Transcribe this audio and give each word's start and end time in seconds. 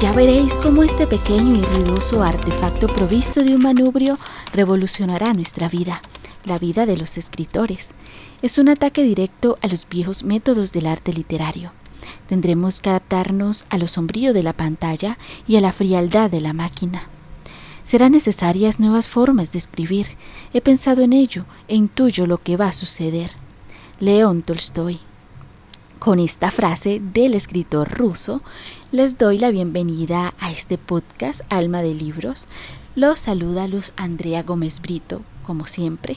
Ya 0.00 0.12
veréis 0.12 0.56
cómo 0.56 0.82
este 0.82 1.06
pequeño 1.06 1.56
y 1.56 1.60
ruidoso 1.60 2.22
artefacto 2.22 2.86
provisto 2.86 3.44
de 3.44 3.54
un 3.54 3.60
manubrio 3.60 4.18
revolucionará 4.50 5.34
nuestra 5.34 5.68
vida, 5.68 6.00
la 6.46 6.58
vida 6.58 6.86
de 6.86 6.96
los 6.96 7.18
escritores. 7.18 7.88
Es 8.40 8.56
un 8.56 8.70
ataque 8.70 9.02
directo 9.02 9.58
a 9.60 9.68
los 9.68 9.86
viejos 9.86 10.24
métodos 10.24 10.72
del 10.72 10.86
arte 10.86 11.12
literario. 11.12 11.72
Tendremos 12.30 12.80
que 12.80 12.88
adaptarnos 12.88 13.66
a 13.68 13.76
lo 13.76 13.86
sombrío 13.88 14.32
de 14.32 14.42
la 14.42 14.54
pantalla 14.54 15.18
y 15.46 15.56
a 15.56 15.60
la 15.60 15.70
frialdad 15.70 16.30
de 16.30 16.40
la 16.40 16.54
máquina. 16.54 17.02
Serán 17.84 18.12
necesarias 18.12 18.80
nuevas 18.80 19.06
formas 19.06 19.52
de 19.52 19.58
escribir. 19.58 20.06
He 20.54 20.62
pensado 20.62 21.02
en 21.02 21.12
ello 21.12 21.44
e 21.68 21.76
intuyo 21.76 22.26
lo 22.26 22.42
que 22.42 22.56
va 22.56 22.68
a 22.68 22.72
suceder. 22.72 23.32
León 23.98 24.40
Tolstoy. 24.40 24.98
Con 25.98 26.18
esta 26.18 26.50
frase 26.50 27.02
del 27.12 27.34
escritor 27.34 27.90
ruso, 27.90 28.40
les 28.92 29.18
doy 29.18 29.38
la 29.38 29.52
bienvenida 29.52 30.34
a 30.40 30.50
este 30.50 30.76
podcast 30.76 31.42
Alma 31.48 31.80
de 31.80 31.94
Libros. 31.94 32.48
Los 32.96 33.20
saluda 33.20 33.68
Luz 33.68 33.92
Andrea 33.96 34.42
Gómez 34.42 34.80
Brito, 34.80 35.22
como 35.46 35.66
siempre. 35.66 36.16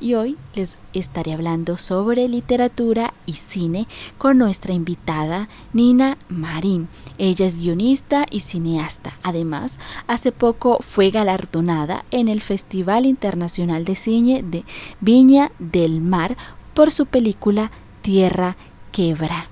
Y 0.00 0.14
hoy 0.14 0.38
les 0.54 0.78
estaré 0.94 1.34
hablando 1.34 1.76
sobre 1.76 2.28
literatura 2.28 3.12
y 3.26 3.34
cine 3.34 3.86
con 4.16 4.38
nuestra 4.38 4.72
invitada 4.72 5.50
Nina 5.74 6.16
Marín. 6.30 6.88
Ella 7.18 7.44
es 7.44 7.58
guionista 7.58 8.24
y 8.30 8.40
cineasta. 8.40 9.12
Además, 9.22 9.78
hace 10.06 10.32
poco 10.32 10.78
fue 10.80 11.10
galardonada 11.10 12.06
en 12.10 12.28
el 12.28 12.40
Festival 12.40 13.04
Internacional 13.04 13.84
de 13.84 13.96
Cine 13.96 14.42
de 14.42 14.64
Viña 15.00 15.52
del 15.58 16.00
Mar 16.00 16.38
por 16.72 16.90
su 16.90 17.04
película 17.04 17.70
Tierra 18.00 18.56
quebra. 18.92 19.51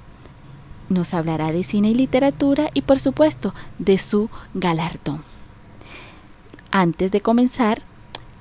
Nos 0.91 1.15
hablará 1.15 1.53
de 1.53 1.65
cine 1.65 1.91
y 1.91 1.95
literatura 1.95 2.69
y 2.75 2.83
por 2.83 3.01
supuesto 3.01 3.55
de 3.79 3.97
su 3.97 4.29
galardón. 4.53 5.23
Antes 6.71 7.13
de 7.13 7.23
comenzar, 7.23 7.83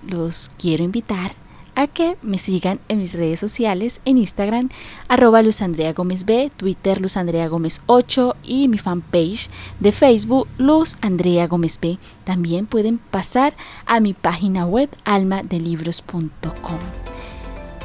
los 0.06 0.52
quiero 0.58 0.84
invitar 0.84 1.34
a 1.76 1.88
que 1.88 2.18
me 2.22 2.40
sigan 2.40 2.80
en 2.90 2.98
mis 2.98 3.14
redes 3.14 3.40
sociales 3.40 4.02
en 4.04 4.18
Instagram 4.18 4.70
arroba 5.08 5.42
Luz 5.42 5.62
Andrea 5.62 5.94
Gómez 5.94 6.26
B, 6.26 6.52
Twitter 6.58 7.00
Luz 7.00 7.16
Andrea 7.16 7.48
Gómez 7.48 7.82
8 7.86 8.36
y 8.44 8.68
mi 8.68 8.78
fanpage 8.78 9.50
de 9.80 9.92
Facebook 9.92 10.48
Luz 10.58 10.98
Andrea 11.02 11.48
Gómez 11.48 11.80
B. 11.80 11.98
También 12.26 12.66
pueden 12.66 12.98
pasar 12.98 13.54
a 13.86 14.00
mi 14.00 14.14
página 14.14 14.66
web 14.66 14.90
almadelibros.com. 15.06 17.09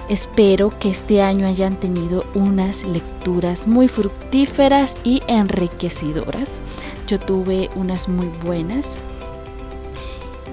Espero 0.08 0.70
que 0.78 0.90
este 0.90 1.22
año 1.22 1.46
hayan 1.46 1.80
tenido 1.80 2.26
unas 2.34 2.84
lecturas 2.84 3.66
muy 3.66 3.88
fructíferas 3.88 4.98
y 5.02 5.22
enriquecedoras. 5.28 6.60
Yo 7.06 7.18
tuve 7.18 7.70
unas 7.74 8.06
muy 8.06 8.26
buenas 8.44 8.98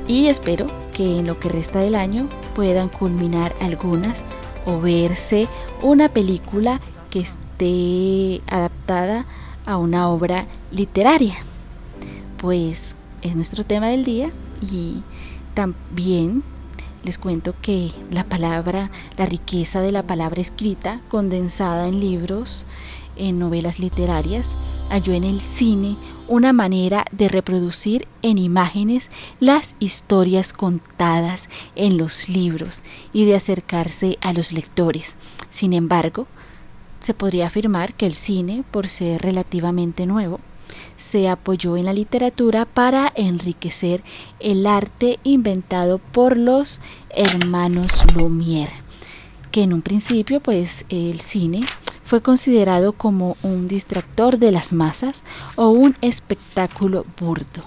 y 0.08 0.28
espero 0.28 0.68
que 0.94 1.20
en 1.20 1.28
lo 1.28 1.38
que 1.38 1.50
resta 1.50 1.80
del 1.80 1.96
año 1.96 2.30
puedan 2.56 2.88
culminar 2.88 3.54
algunas 3.60 4.24
o 4.66 4.80
verse 4.80 5.50
una 5.82 6.08
película 6.08 6.80
que 7.10 7.20
esté 7.20 8.42
adaptada 8.48 9.26
a 9.66 9.76
una 9.76 10.08
obra 10.08 10.48
literaria. 10.72 11.36
Pues 12.38 12.96
es 13.22 13.36
nuestro 13.36 13.66
tema 13.66 13.90
del 13.90 14.06
día 14.06 14.32
y 14.62 15.04
también 15.56 16.42
les 17.04 17.18
cuento 17.18 17.56
que 17.62 17.92
la 18.12 18.24
palabra, 18.24 18.92
la 19.18 19.26
riqueza 19.26 19.82
de 19.82 19.92
la 19.92 20.04
palabra 20.04 20.42
escrita, 20.42 21.02
condensada 21.10 21.88
en 21.88 22.00
libros, 22.00 22.66
en 23.16 23.40
novelas 23.40 23.80
literarias, 23.80 24.56
halló 24.90 25.14
en 25.14 25.24
el 25.24 25.42
cine 25.42 25.98
una 26.28 26.54
manera 26.54 27.06
de 27.12 27.28
reproducir 27.28 28.08
en 28.22 28.38
imágenes 28.38 29.10
las 29.40 29.76
historias 29.80 30.54
contadas 30.54 31.50
en 31.76 31.98
los 31.98 32.30
libros 32.30 32.84
y 33.14 33.26
de 33.26 33.36
acercarse 33.36 34.18
a 34.22 34.34
los 34.34 34.52
lectores. 34.52 35.18
Sin 35.50 35.74
embargo, 35.74 36.28
se 37.02 37.14
podría 37.14 37.48
afirmar 37.48 37.94
que 37.96 38.06
el 38.06 38.16
cine, 38.16 38.64
por 38.72 38.88
ser 38.88 39.22
relativamente 39.22 40.06
nuevo, 40.06 40.40
se 40.98 41.30
apoyó 41.30 41.78
en 41.78 41.86
la 41.86 41.94
literatura 41.94 42.66
para 42.66 43.12
enriquecer 43.16 44.04
el 44.40 44.66
arte 44.66 45.20
inventado 45.24 46.00
por 46.00 46.38
los 46.38 46.80
hermanos 47.10 48.06
Lumière, 48.16 48.72
que 49.52 49.64
en 49.64 49.74
un 49.74 49.82
principio 49.82 50.40
pues 50.40 50.86
el 50.90 51.22
cine 51.22 51.66
fue 52.06 52.22
considerado 52.22 52.94
como 52.94 53.38
un 53.42 53.68
distractor 53.68 54.38
de 54.38 54.52
las 54.52 54.74
masas 54.74 55.24
o 55.56 55.70
un 55.70 55.96
espectáculo 56.02 57.06
burdo. 57.20 57.64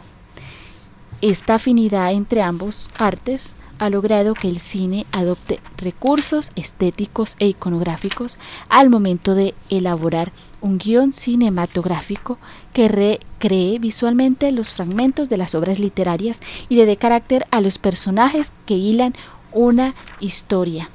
Esta 1.23 1.55
afinidad 1.55 2.13
entre 2.13 2.43
ambos 2.43 2.91
artes 2.99 3.55
ha 3.79 3.91
logrado 3.91 4.35
que 4.35 4.49
el 4.49 4.59
cine 4.59 5.07
adopte 5.13 5.61
recursos 5.77 6.53
estéticos 6.57 7.37
e 7.39 7.47
iconográficos 7.47 8.39
al 8.69 8.91
momento 8.91 9.35
de 9.35 9.55
elaborar 9.69 10.33
un 10.61 10.79
guion 10.79 11.13
cinematográfico 11.13 12.39
que 12.73 12.89
recree 12.89 13.79
visualmente 13.79 14.51
los 14.53 14.73
fragmentos 14.73 15.29
de 15.29 15.37
las 15.37 15.55
obras 15.55 15.79
literarias 15.79 16.41
y 16.69 16.77
le 16.77 16.87
dé 16.87 16.97
carácter 16.97 17.47
a 17.51 17.61
los 17.61 17.79
personajes 17.79 18.53
que 18.65 18.75
hilan 18.75 19.15
una 19.53 19.95
historia. 20.21 20.91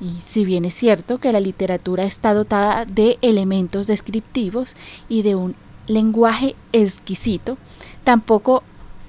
Y 0.00 0.20
si 0.20 0.44
bien 0.44 0.64
es 0.64 0.74
cierto 0.74 1.18
que 1.18 1.32
la 1.32 1.40
literatura 1.40 2.04
está 2.04 2.34
dotada 2.34 2.84
de 2.84 3.18
elementos 3.22 3.86
descriptivos 3.86 4.76
y 5.08 5.22
de 5.22 5.36
un 5.36 5.54
lenguaje 5.86 6.56
exquisito, 6.72 7.58
tampoco 8.04 8.62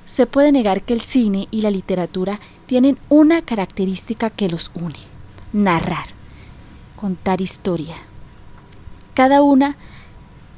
se 0.05 0.27
puede 0.27 0.51
negar 0.51 0.81
que 0.83 0.93
el 0.93 1.01
cine 1.01 1.47
y 1.49 1.61
la 1.61 1.71
literatura 1.71 2.39
tienen 2.65 2.97
una 3.09 3.41
característica 3.41 4.29
que 4.29 4.49
los 4.49 4.71
une, 4.73 4.95
narrar, 5.51 6.05
contar 6.95 7.41
historia. 7.41 7.95
Cada 9.13 9.41
una 9.41 9.75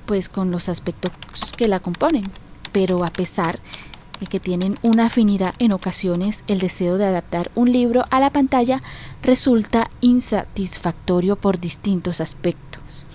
pues 0.05 0.29
con 0.29 0.51
los 0.51 0.69
aspectos 0.69 1.11
que 1.57 1.67
la 1.67 1.79
componen, 1.79 2.25
pero 2.71 3.03
a 3.03 3.09
pesar 3.09 3.59
de 4.19 4.27
que 4.27 4.39
tienen 4.39 4.77
una 4.81 5.07
afinidad 5.07 5.55
en 5.59 5.71
ocasiones, 5.71 6.43
el 6.47 6.59
deseo 6.59 6.97
de 6.97 7.05
adaptar 7.05 7.51
un 7.55 7.71
libro 7.71 8.05
a 8.11 8.19
la 8.19 8.29
pantalla 8.29 8.81
resulta 9.23 9.89
insatisfactorio 10.01 11.35
por 11.35 11.59
distintos 11.59 12.21
aspectos 12.21 13.05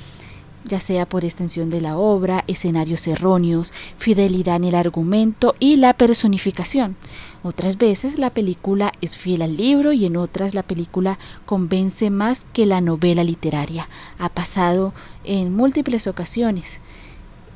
ya 0.64 0.80
sea 0.80 1.06
por 1.06 1.24
extensión 1.24 1.70
de 1.70 1.80
la 1.80 1.96
obra, 1.96 2.44
escenarios 2.46 3.06
erróneos, 3.06 3.72
fidelidad 3.98 4.56
en 4.56 4.64
el 4.64 4.74
argumento 4.74 5.54
y 5.58 5.76
la 5.76 5.94
personificación. 5.94 6.96
Otras 7.42 7.78
veces 7.78 8.18
la 8.18 8.30
película 8.30 8.92
es 9.00 9.16
fiel 9.16 9.40
al 9.40 9.56
libro 9.56 9.92
y 9.92 10.04
en 10.04 10.18
otras 10.18 10.54
la 10.54 10.62
película 10.62 11.18
convence 11.46 12.10
más 12.10 12.44
que 12.44 12.66
la 12.66 12.82
novela 12.82 13.24
literaria. 13.24 13.88
Ha 14.18 14.28
pasado 14.28 14.92
en 15.24 15.54
múltiples 15.54 16.06
ocasiones. 16.06 16.80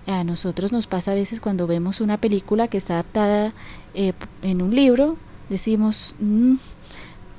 A 0.07 0.25
nosotros 0.25 0.73
nos 0.73 0.87
pasa 0.87 1.13
a 1.13 1.15
veces 1.15 1.41
cuando 1.41 1.67
vemos 1.67 2.01
una 2.01 2.19
película 2.19 2.69
que 2.69 2.79
está 2.79 2.95
adaptada 2.95 3.53
eh, 3.95 4.15
en 4.43 4.63
un 4.63 4.75
libro, 4.75 5.19
decimos, 5.51 6.15
mm, 6.19 6.55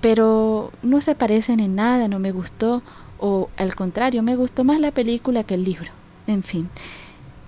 pero 0.01 0.71
no 0.83 1.01
se 1.01 1.15
parecen 1.15 1.59
en 1.59 1.73
nada, 1.73 2.07
no 2.07 2.19
me 2.19 2.31
gustó 2.31 2.83
o 3.19 3.49
al 3.57 3.75
contrario, 3.75 4.21
me 4.21 4.35
gustó 4.35 4.63
más 4.63 4.79
la 4.79 4.91
película 4.91 5.43
que 5.43 5.55
el 5.55 5.63
libro. 5.63 5.89
En 6.27 6.43
fin, 6.43 6.69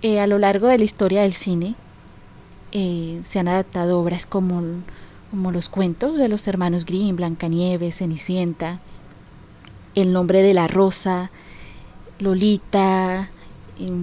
eh, 0.01 0.19
a 0.19 0.27
lo 0.27 0.39
largo 0.39 0.67
de 0.67 0.79
la 0.79 0.83
historia 0.83 1.21
del 1.21 1.33
cine 1.33 1.75
eh, 2.71 3.21
se 3.23 3.39
han 3.39 3.47
adaptado 3.47 3.99
obras 3.99 4.25
como, 4.25 4.61
como 5.31 5.51
los 5.51 5.69
cuentos 5.69 6.17
de 6.17 6.27
los 6.27 6.47
hermanos 6.47 6.85
Grimm, 6.85 7.15
Blancanieves, 7.15 7.97
Cenicienta, 7.97 8.79
El 9.95 10.13
nombre 10.13 10.41
de 10.41 10.53
la 10.53 10.67
rosa, 10.67 11.31
Lolita, 12.19 13.29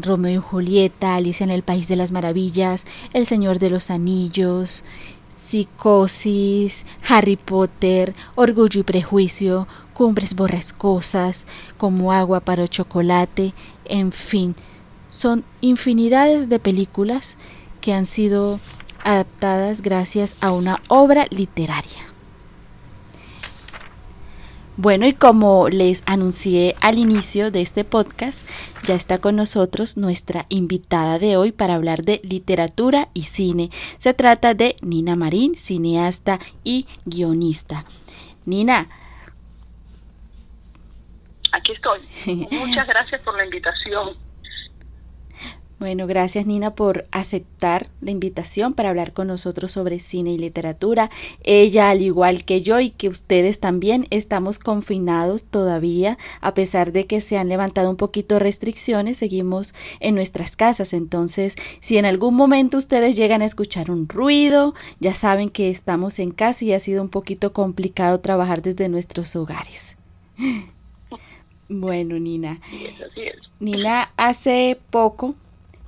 Romeo 0.03 0.41
y 0.41 0.43
Julieta, 0.43 1.17
Alicia 1.17 1.45
en 1.45 1.51
el 1.51 1.63
País 1.63 1.89
de 1.89 1.97
las 1.97 2.13
Maravillas, 2.13 2.87
El 3.13 3.27
Señor 3.27 3.59
de 3.59 3.71
los 3.71 3.91
Anillos, 3.91 4.85
Psicosis, 5.29 6.87
Harry 7.09 7.37
Potter, 7.37 8.15
Orgullo 8.35 8.81
y 8.81 8.85
Prejuicio, 8.85 9.67
Cumbres 9.93 10.35
Borrascosas, 10.35 11.47
como 11.77 12.13
Agua 12.13 12.41
para 12.41 12.67
Chocolate, 12.67 13.53
en 13.85 14.11
fin, 14.13 14.55
son 15.11 15.45
infinidades 15.61 16.49
de 16.49 16.59
películas 16.59 17.37
que 17.85 17.93
han 17.93 18.07
sido 18.07 18.61
adaptadas 19.05 19.83
gracias 19.83 20.37
a 20.41 20.53
una 20.53 20.81
obra 20.89 21.27
literaria. 21.29 22.01
Bueno, 24.79 25.07
y 25.07 25.13
como 25.13 25.69
les 25.69 26.03
anuncié 26.07 26.77
al 26.81 26.97
inicio 26.97 27.51
de 27.51 27.61
este 27.61 27.85
podcast, 27.85 28.49
ya 28.85 28.95
está 28.95 29.19
con 29.19 29.37
nosotros 29.37 29.99
nuestra 29.99 30.47
invitada 30.49 31.19
de 31.19 31.37
hoy 31.37 31.53
para 31.53 31.75
hablar 31.75 32.05
de 32.05 32.23
literatura 32.25 33.11
y 33.13 33.25
cine. 33.25 33.69
Se 33.99 34.15
trata 34.15 34.55
de 34.55 34.77
Nina 34.81 35.15
Marín, 35.15 35.55
cineasta 35.55 36.39
y 36.65 36.87
guionista. 37.05 37.85
Nina. 38.47 38.89
Aquí 41.53 41.73
estoy. 41.73 42.01
Muchas 42.51 42.87
gracias 42.87 43.21
por 43.21 43.37
la 43.37 43.45
invitación. 43.45 44.24
Bueno, 45.85 46.07
gracias 46.07 46.47
Nina 46.47 46.75
por 46.75 47.05
aceptar 47.11 47.89
la 48.01 48.11
invitación 48.11 48.73
para 48.73 48.89
hablar 48.89 49.13
con 49.13 49.27
nosotros 49.27 49.73
sobre 49.73 50.01
cine 50.01 50.33
y 50.33 50.39
literatura. 50.39 51.11
Ella, 51.43 51.91
al 51.91 52.01
igual 52.01 52.47
que 52.47 52.63
yo 52.63 52.81
y 52.81 52.89
que 52.89 53.11
ustedes 53.11 53.61
también, 53.61 54.07
estamos 54.09 54.59
confinados 54.59 55.45
todavía, 55.45 56.17
a 56.41 56.55
pesar 56.55 56.91
de 56.93 57.05
que 57.05 57.21
se 57.21 57.37
han 57.37 57.51
levantado 57.51 57.91
un 57.91 57.97
poquito 57.97 58.39
restricciones, 58.39 59.19
seguimos 59.19 59.75
en 60.01 60.15
nuestras 60.15 60.57
casas. 60.57 60.95
Entonces, 60.95 61.55
si 61.81 61.99
en 61.99 62.07
algún 62.07 62.35
momento 62.35 62.79
ustedes 62.79 63.15
llegan 63.15 63.43
a 63.43 63.45
escuchar 63.45 63.91
un 63.91 64.09
ruido, 64.09 64.73
ya 65.01 65.15
saben 65.15 65.51
que 65.51 65.69
estamos 65.69 66.19
en 66.19 66.31
casa 66.31 66.65
y 66.65 66.73
ha 66.73 66.81
sido 66.81 67.03
un 67.03 67.11
poquito 67.11 67.53
complicado 67.53 68.21
trabajar 68.21 68.63
desde 68.63 68.89
nuestros 68.89 69.37
hogares. 69.37 69.97
Bueno, 71.67 72.19
Nina. 72.19 72.61
Nina, 73.59 74.13
hace 74.19 74.79
poco 74.91 75.35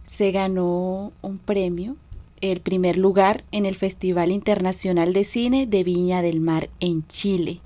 se 0.07 0.31
ganó 0.31 1.13
un 1.23 1.39
premio, 1.39 1.97
el 2.41 2.61
primer 2.61 2.97
lugar 2.97 3.45
en 3.51 3.67
el 3.67 3.75
Festival 3.75 4.31
Internacional 4.31 5.13
de 5.13 5.25
Cine 5.25 5.67
de 5.67 5.85
Viña 5.85 6.23
del 6.23 6.41
Mar 6.41 6.71
en 6.81 7.07
Chile. 7.09 7.61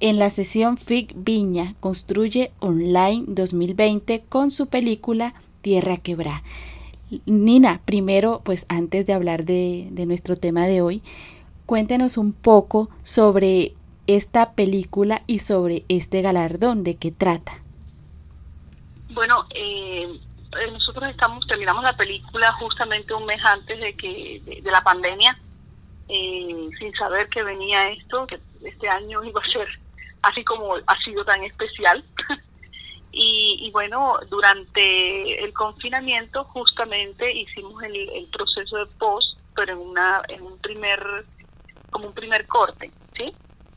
En 0.00 0.18
la 0.18 0.30
sesión 0.30 0.78
FIC 0.78 1.14
Viña 1.16 1.74
construye 1.80 2.52
online 2.60 3.24
2020 3.28 4.24
con 4.28 4.50
su 4.50 4.66
película 4.66 5.34
Tierra 5.60 5.96
Quebrá. 5.96 6.42
Nina, 7.26 7.82
primero, 7.84 8.40
pues 8.44 8.66
antes 8.68 9.06
de 9.06 9.12
hablar 9.12 9.44
de, 9.44 9.88
de 9.92 10.06
nuestro 10.06 10.36
tema 10.36 10.66
de 10.66 10.80
hoy, 10.80 11.02
cuéntenos 11.66 12.16
un 12.16 12.32
poco 12.32 12.88
sobre 13.02 13.74
esta 14.06 14.52
película 14.52 15.22
y 15.26 15.38
sobre 15.40 15.84
este 15.88 16.22
galardón, 16.22 16.84
de 16.84 16.96
qué 16.96 17.12
trata. 17.12 17.52
Bueno, 19.14 19.44
eh, 19.54 20.18
nosotros 20.70 21.08
estamos 21.08 21.46
terminamos 21.46 21.82
la 21.82 21.96
película 21.96 22.52
justamente 22.52 23.14
un 23.14 23.26
mes 23.26 23.40
antes 23.44 23.78
de 23.80 23.96
que 23.96 24.42
de, 24.44 24.70
la 24.70 24.82
pandemia, 24.82 25.38
eh, 26.08 26.68
sin 26.78 26.92
saber 26.94 27.28
que 27.28 27.42
venía 27.42 27.90
esto, 27.90 28.26
que 28.26 28.38
este 28.64 28.88
año 28.88 29.22
iba 29.24 29.40
a 29.40 29.52
ser 29.52 29.68
así 30.22 30.44
como 30.44 30.76
ha 30.86 30.98
sido 31.02 31.24
tan 31.24 31.42
especial. 31.44 32.04
y, 33.12 33.70
bueno, 33.72 34.18
durante 34.30 35.44
el 35.44 35.52
confinamiento 35.52 36.44
justamente 36.44 37.30
hicimos 37.32 37.82
el, 37.82 38.28
proceso 38.32 38.78
de 38.78 38.86
post, 38.98 39.38
pero 39.54 39.72
en 39.72 39.78
una 39.78 40.22
en 40.28 40.42
un 40.42 40.58
primer 40.58 41.24
como 41.90 42.06
un 42.08 42.14
primer 42.14 42.46
corte, 42.46 42.90
¿sí? 43.14 43.34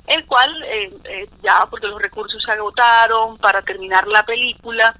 El 0.08 0.26
cual 0.26 0.64
eh, 0.68 1.28
ya 1.44 1.66
porque 1.70 1.88
los 1.88 2.02
recursos 2.02 2.42
se 2.42 2.52
agotaron 2.52 3.38
para 3.38 3.62
terminar 3.62 4.08
la 4.08 4.24
película 4.24 4.96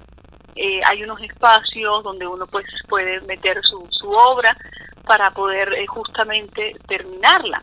eh, 0.56 0.80
hay 0.84 1.02
unos 1.02 1.20
espacios 1.20 2.02
donde 2.02 2.26
uno 2.26 2.46
pues 2.46 2.66
puede 2.88 3.20
meter 3.22 3.60
su, 3.62 3.86
su 3.90 4.10
obra 4.10 4.56
para 5.04 5.30
poder 5.30 5.72
eh, 5.74 5.86
justamente 5.86 6.74
terminarla. 6.88 7.62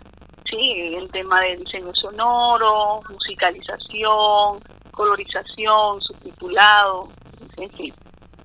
¿sí? 0.50 0.96
El 0.96 1.10
tema 1.10 1.42
de 1.42 1.58
diseño 1.58 1.94
sonoro, 1.94 3.02
musicalización, 3.10 4.60
colorización, 4.92 6.02
subtitulado, 6.02 7.10
en 7.58 7.70
fin, 7.72 7.94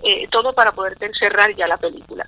eh, 0.03 0.27
todo 0.29 0.53
para 0.53 0.73
poder 0.73 0.97
cerrar 1.19 1.55
ya 1.55 1.67
la 1.67 1.77
película. 1.77 2.25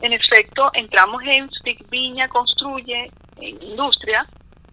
En 0.00 0.12
efecto, 0.12 0.70
entramos 0.74 1.22
en 1.24 1.48
Stick 1.50 1.88
Viña 1.88 2.28
Construye, 2.28 3.10
en 3.40 3.62
Industria 3.62 4.26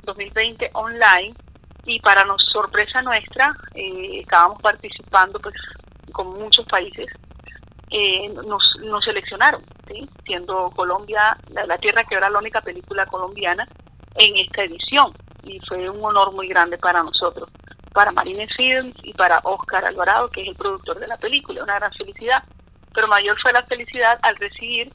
2020 0.04 0.72
online, 0.74 1.34
y 1.86 2.00
para 2.00 2.26
nos, 2.26 2.44
sorpresa 2.52 3.02
nuestra, 3.02 3.56
eh, 3.74 4.20
estábamos 4.20 4.62
participando 4.62 5.40
pues 5.40 5.56
con 6.12 6.34
muchos 6.34 6.66
países, 6.66 7.08
eh, 7.90 8.30
nos, 8.48 8.64
nos 8.84 9.04
seleccionaron, 9.04 9.62
siendo 10.26 10.72
Colombia, 10.72 11.36
la, 11.50 11.78
Tierra 11.78 12.06
que 12.06 12.16
era 12.16 12.30
la 12.30 12.40
única 12.40 12.62
película 12.62 13.06
colombiana 13.06 13.68
en 14.16 14.38
esta 14.38 14.64
edición. 14.64 15.12
Y 15.44 15.60
fue 15.68 15.90
un 15.90 16.04
honor 16.04 16.34
muy 16.34 16.48
grande 16.48 16.78
para 16.78 17.04
nosotros, 17.04 17.50
para 17.94 18.12
Marine 18.12 18.48
Films 18.56 18.96
y 19.04 19.14
para 19.14 19.40
Oscar 19.44 19.84
Alvarado, 19.86 20.30
que 20.30 20.42
es 20.42 20.48
el 20.48 20.56
productor 20.56 21.00
de 21.00 21.08
la 21.08 21.18
película, 21.18 21.64
una 21.64 21.76
gran 21.76 21.92
felicidad. 21.94 22.44
Pero 22.94 23.08
mayor 23.08 23.38
fue 23.42 23.52
la 23.52 23.64
felicidad 23.64 24.20
al 24.22 24.36
recibir 24.38 24.94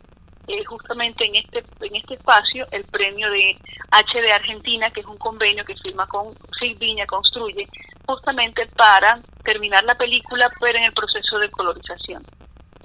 eh, 0.48 0.64
justamente 0.64 1.26
en 1.26 1.34
este 1.34 1.64
en 1.80 1.96
este 1.96 2.14
espacio 2.14 2.66
el 2.70 2.84
premio 2.84 3.28
de 3.30 3.58
HD 3.90 4.30
Argentina, 4.32 4.90
que 4.90 5.00
es 5.00 5.06
un 5.06 5.18
convenio 5.18 5.64
que 5.64 5.74
firma 5.76 6.06
con 6.06 6.34
Silviña 6.58 7.04
Construye, 7.06 7.68
justamente 8.06 8.66
para 8.76 9.20
terminar 9.44 9.84
la 9.84 9.96
película, 9.96 10.50
pero 10.60 10.78
en 10.78 10.84
el 10.84 10.92
proceso 10.92 11.38
de 11.38 11.50
colorización. 11.50 12.22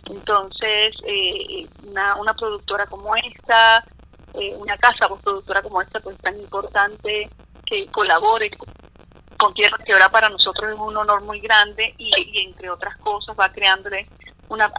Entonces, 0.09 0.95
eh, 1.05 1.67
una, 1.87 2.15
una 2.15 2.33
productora 2.33 2.85
como 2.87 3.15
esta, 3.15 3.83
eh, 4.33 4.55
una 4.57 4.77
casa 4.77 5.07
productora 5.07 5.61
como 5.61 5.81
esta, 5.81 5.99
pues 5.99 6.17
tan 6.17 6.39
importante 6.39 7.29
que 7.65 7.85
colabore 7.87 8.51
con 9.37 9.53
Tierra 9.53 9.77
Quebra 9.85 10.09
para 10.09 10.29
nosotros 10.29 10.71
es 10.71 10.79
un 10.79 10.95
honor 10.97 11.21
muy 11.21 11.39
grande 11.39 11.95
y, 11.97 12.11
y 12.15 12.45
entre 12.45 12.69
otras 12.69 12.97
cosas 12.97 13.35
va 13.39 13.49
creándole 13.49 14.07
una, 14.49 14.71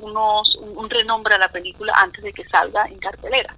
unos, 0.00 0.54
un 0.56 0.88
renombre 0.88 1.34
a 1.34 1.38
la 1.38 1.48
película 1.48 1.92
antes 1.96 2.22
de 2.22 2.32
que 2.32 2.44
salga 2.48 2.84
en 2.86 2.98
cartelera, 2.98 3.54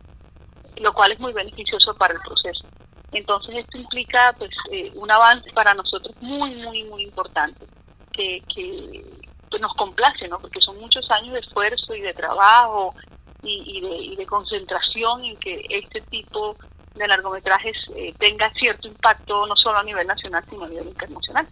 lo 0.76 0.92
cual 0.94 1.12
es 1.12 1.20
muy 1.20 1.32
beneficioso 1.32 1.94
para 1.94 2.14
el 2.14 2.20
proceso. 2.20 2.66
Entonces 3.12 3.56
esto 3.56 3.78
implica 3.78 4.34
pues 4.38 4.50
eh, 4.70 4.92
un 4.94 5.10
avance 5.10 5.50
para 5.52 5.74
nosotros 5.74 6.14
muy, 6.20 6.54
muy, 6.56 6.84
muy 6.84 7.02
importante, 7.02 7.66
que, 8.12 8.42
que 8.54 9.04
pues, 9.48 9.62
nos 9.62 9.74
complace, 9.74 10.28
¿no? 10.28 10.38
Porque 10.38 10.60
son 10.60 10.78
muchos 10.78 11.10
años 11.10 11.34
de 11.34 11.40
esfuerzo 11.40 11.94
y 11.94 12.02
de 12.02 12.12
trabajo 12.12 12.94
y, 13.42 13.80
de, 13.80 13.96
y 13.96 14.16
de, 14.16 14.26
concentración 14.26 15.24
en 15.24 15.36
que 15.36 15.64
este 15.70 16.00
tipo 16.02 16.56
de 16.94 17.06
largometrajes 17.06 17.76
eh, 17.94 18.12
tenga 18.18 18.52
cierto 18.54 18.88
impacto 18.88 19.46
no 19.46 19.56
solo 19.56 19.78
a 19.78 19.84
nivel 19.84 20.06
nacional, 20.06 20.44
sino 20.50 20.64
a 20.64 20.68
nivel 20.68 20.88
internacional. 20.88 21.46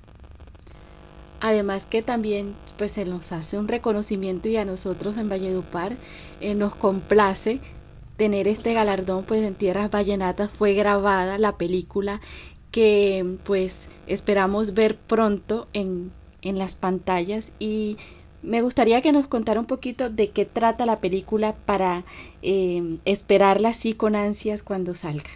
Además 1.41 1.85
que 1.87 2.03
también 2.03 2.57
pues 2.77 2.93
se 2.93 3.05
nos 3.05 3.33
hace 3.33 3.59
un 3.59 3.69
reconocimiento 3.69 4.49
y 4.49 4.57
a 4.57 4.65
nosotros 4.65 5.17
en 5.17 5.29
Valledupar 5.29 5.93
eh, 6.41 6.55
nos 6.55 6.75
complace 6.75 7.61
tener 8.17 8.49
este 8.49 8.73
galardón 8.75 9.25
pues 9.25 9.43
en 9.43 9.55
Tierras 9.55 9.91
Vallenatas 9.91 10.51
fue 10.51 10.75
grabada 10.75 11.39
la 11.39 11.57
película 11.57 12.21
que 12.71 13.39
pues 13.45 13.89
esperamos 14.07 14.75
ver 14.75 14.97
pronto 14.97 15.69
en, 15.73 16.13
en 16.43 16.59
las 16.59 16.75
pantallas 16.75 17.53
y 17.59 17.97
me 18.43 18.61
gustaría 18.63 19.03
que 19.03 19.13
nos 19.13 19.27
contara 19.27 19.61
un 19.61 19.67
poquito 19.67 20.11
de 20.11 20.31
qué 20.31 20.45
trata 20.45 20.87
la 20.87 21.01
película 21.01 21.55
para 21.67 22.05
eh, 22.43 22.99
esperarla 23.05 23.71
así 23.71 23.95
con 23.95 24.15
ansias 24.15 24.63
cuando 24.63 24.95
salga. 24.95 25.31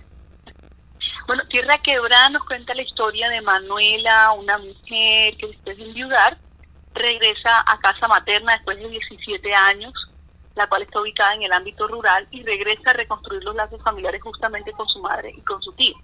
Bueno, 1.27 1.43
Tierra 1.49 1.79
Quebrada 1.79 2.31
nos 2.31 2.45
cuenta 2.45 2.75
la 2.75 2.83
historia 2.83 3.29
de 3.29 3.41
Manuela, 3.41 4.33
una 4.33 4.59
mujer 4.59 5.37
que 5.37 5.47
después 5.47 5.77
de 5.77 5.85
enviudar 5.85 6.39
regresa 6.95 7.61
a 7.67 7.79
casa 7.79 8.09
materna 8.09 8.55
después 8.55 8.79
de 8.79 8.89
17 8.89 9.55
años 9.55 9.93
la 10.61 10.67
cual 10.67 10.83
está 10.83 11.00
ubicada 11.00 11.33
en 11.35 11.43
el 11.45 11.52
ámbito 11.52 11.88
rural 11.88 12.29
y 12.31 12.43
regresa 12.43 12.90
a 12.90 12.93
reconstruir 12.93 13.43
los 13.45 13.55
lazos 13.55 13.83
familiares 13.83 14.21
justamente 14.23 14.73
con 14.73 14.87
su 14.90 15.00
madre 15.00 15.33
y 15.35 15.40
con 15.40 15.62
su 15.62 15.73
tío. 15.73 15.97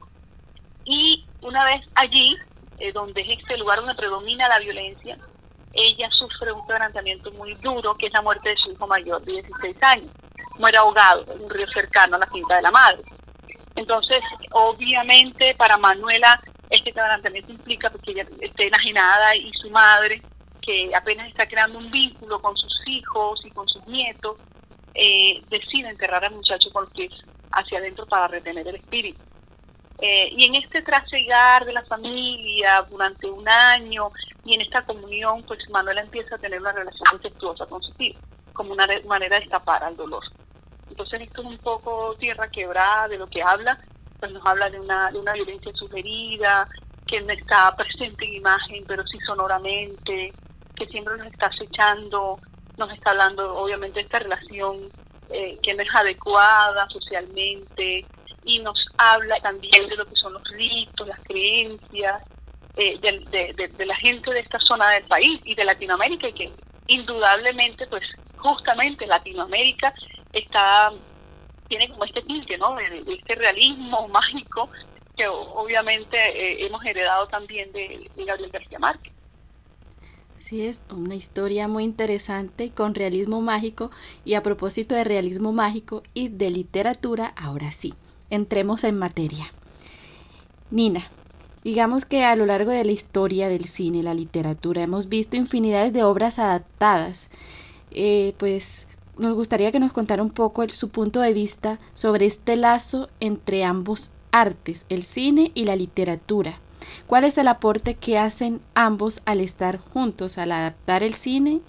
Y 0.86 1.26
una 1.42 1.62
vez 1.66 1.86
allí, 1.94 2.34
eh, 2.78 2.90
donde 2.90 3.20
es 3.20 3.38
este 3.38 3.58
lugar 3.58 3.80
donde 3.80 3.94
predomina 3.94 4.48
la 4.48 4.58
violencia, 4.58 5.18
ella 5.74 6.08
sufre 6.10 6.52
un 6.52 6.66
quebrantamiento 6.66 7.30
muy 7.32 7.52
duro, 7.56 7.94
que 7.96 8.06
es 8.06 8.12
la 8.14 8.22
muerte 8.22 8.48
de 8.48 8.56
su 8.56 8.72
hijo 8.72 8.86
mayor 8.86 9.22
de 9.26 9.32
16 9.42 9.76
años. 9.82 10.10
Muere 10.58 10.78
ahogado 10.78 11.30
en 11.34 11.44
un 11.44 11.50
río 11.50 11.66
cercano 11.68 12.16
a 12.16 12.20
la 12.20 12.26
finca 12.28 12.56
de 12.56 12.62
la 12.62 12.70
madre. 12.70 13.02
Entonces, 13.74 14.20
obviamente, 14.52 15.54
para 15.56 15.76
Manuela, 15.76 16.40
este 16.70 16.92
quebrantamiento 16.92 17.52
implica 17.52 17.90
que 17.90 18.12
ella 18.12 18.26
esté 18.40 18.68
enajenada 18.68 19.36
y 19.36 19.52
su 19.52 19.68
madre 19.68 20.22
que 20.66 20.90
apenas 20.94 21.28
está 21.28 21.46
creando 21.46 21.78
un 21.78 21.90
vínculo 21.92 22.40
con 22.42 22.56
sus 22.56 22.74
hijos 22.86 23.40
y 23.44 23.50
con 23.52 23.68
sus 23.68 23.86
nietos, 23.86 24.36
eh, 24.94 25.40
decide 25.48 25.88
enterrar 25.88 26.24
al 26.24 26.34
muchacho 26.34 26.70
con 26.72 26.84
los 26.84 26.92
pies 26.92 27.12
hacia 27.52 27.78
adentro 27.78 28.04
para 28.06 28.26
retener 28.26 28.66
el 28.66 28.76
espíritu. 28.76 29.20
Eh, 29.98 30.28
y 30.32 30.44
en 30.44 30.56
este 30.56 30.82
trasegar 30.82 31.64
de 31.64 31.72
la 31.72 31.84
familia 31.84 32.84
durante 32.90 33.30
un 33.30 33.48
año 33.48 34.10
y 34.44 34.54
en 34.54 34.60
esta 34.60 34.84
comunión, 34.84 35.42
pues 35.44 35.60
Manuela 35.70 36.02
empieza 36.02 36.34
a 36.34 36.38
tener 36.38 36.60
una 36.60 36.72
relación 36.72 37.06
afectuosa 37.14 37.64
con 37.66 37.82
su 37.82 37.92
tío, 37.92 38.14
como 38.52 38.72
una 38.72 38.86
manera 39.06 39.38
de 39.38 39.44
escapar 39.44 39.84
al 39.84 39.96
dolor. 39.96 40.24
Entonces 40.90 41.22
esto 41.22 41.42
es 41.42 41.46
un 41.46 41.58
poco 41.58 42.14
tierra 42.18 42.48
quebrada 42.50 43.08
de 43.08 43.18
lo 43.18 43.28
que 43.28 43.42
habla, 43.42 43.78
pues 44.18 44.32
nos 44.32 44.44
habla 44.46 44.68
de 44.68 44.80
una, 44.80 45.10
de 45.10 45.18
una 45.18 45.32
violencia 45.32 45.72
sugerida, 45.74 46.68
que 47.06 47.20
no 47.20 47.32
está 47.32 47.74
presente 47.76 48.24
en 48.24 48.34
imagen, 48.34 48.84
pero 48.86 49.06
sí 49.06 49.18
sonoramente, 49.26 50.32
que 50.76 50.86
siempre 50.86 51.16
nos 51.16 51.26
está 51.28 51.46
acechando, 51.46 52.38
nos 52.76 52.92
está 52.92 53.10
hablando 53.10 53.56
obviamente 53.56 53.98
de 53.98 54.04
esta 54.04 54.18
relación 54.18 54.90
eh, 55.30 55.58
que 55.62 55.74
no 55.74 55.82
es 55.82 55.88
adecuada 55.94 56.88
socialmente 56.90 58.06
y 58.44 58.60
nos 58.60 58.78
habla 58.96 59.40
también 59.40 59.88
de 59.88 59.96
lo 59.96 60.06
que 60.06 60.14
son 60.14 60.34
los 60.34 60.44
ritos, 60.50 61.08
las 61.08 61.18
creencias 61.24 62.22
eh, 62.76 62.98
de, 63.00 63.70
de, 63.76 63.86
la 63.86 63.96
gente 63.96 64.32
de 64.32 64.40
esta 64.40 64.58
zona 64.60 64.90
del 64.90 65.04
país 65.04 65.40
y 65.44 65.54
de 65.54 65.64
Latinoamérica 65.64 66.28
y 66.28 66.32
que 66.32 66.52
indudablemente 66.86 67.86
pues 67.86 68.04
justamente 68.36 69.06
Latinoamérica 69.06 69.92
está 70.32 70.92
tiene 71.68 71.88
como 71.88 72.04
este 72.04 72.22
tinte, 72.22 72.56
¿no? 72.58 72.76
De, 72.76 73.02
este 73.08 73.34
realismo 73.34 74.06
mágico 74.08 74.70
que 75.16 75.26
obviamente 75.26 76.16
eh, 76.16 76.66
hemos 76.66 76.84
heredado 76.84 77.26
también 77.28 77.72
de, 77.72 78.08
de 78.14 78.24
Gabriel 78.24 78.50
García 78.52 78.78
Márquez. 78.78 79.15
Así 80.46 80.62
es, 80.62 80.84
una 80.94 81.16
historia 81.16 81.66
muy 81.66 81.82
interesante 81.82 82.70
con 82.70 82.94
realismo 82.94 83.40
mágico 83.40 83.90
y 84.24 84.34
a 84.34 84.44
propósito 84.44 84.94
de 84.94 85.02
realismo 85.02 85.52
mágico 85.52 86.04
y 86.14 86.28
de 86.28 86.50
literatura, 86.50 87.34
ahora 87.36 87.72
sí, 87.72 87.94
entremos 88.30 88.84
en 88.84 88.96
materia. 88.96 89.52
Nina, 90.70 91.10
digamos 91.64 92.04
que 92.04 92.24
a 92.24 92.36
lo 92.36 92.46
largo 92.46 92.70
de 92.70 92.84
la 92.84 92.92
historia 92.92 93.48
del 93.48 93.64
cine, 93.64 94.04
la 94.04 94.14
literatura, 94.14 94.84
hemos 94.84 95.08
visto 95.08 95.36
infinidades 95.36 95.92
de 95.92 96.04
obras 96.04 96.38
adaptadas. 96.38 97.28
Eh, 97.90 98.34
pues 98.38 98.86
nos 99.18 99.34
gustaría 99.34 99.72
que 99.72 99.80
nos 99.80 99.92
contara 99.92 100.22
un 100.22 100.30
poco 100.30 100.68
su 100.68 100.90
punto 100.90 101.22
de 101.22 101.32
vista 101.32 101.80
sobre 101.92 102.26
este 102.26 102.54
lazo 102.54 103.08
entre 103.18 103.64
ambos 103.64 104.12
artes, 104.30 104.86
el 104.90 105.02
cine 105.02 105.50
y 105.54 105.64
la 105.64 105.74
literatura. 105.74 106.60
¿Cuál 107.06 107.24
es 107.24 107.38
el 107.38 107.48
aporte 107.48 107.94
que 107.94 108.18
hacen 108.18 108.60
ambos 108.74 109.22
al 109.26 109.40
estar 109.40 109.78
juntos, 109.78 110.38
al 110.38 110.52
adaptar 110.52 111.02
el 111.02 111.14
cine, 111.14 111.60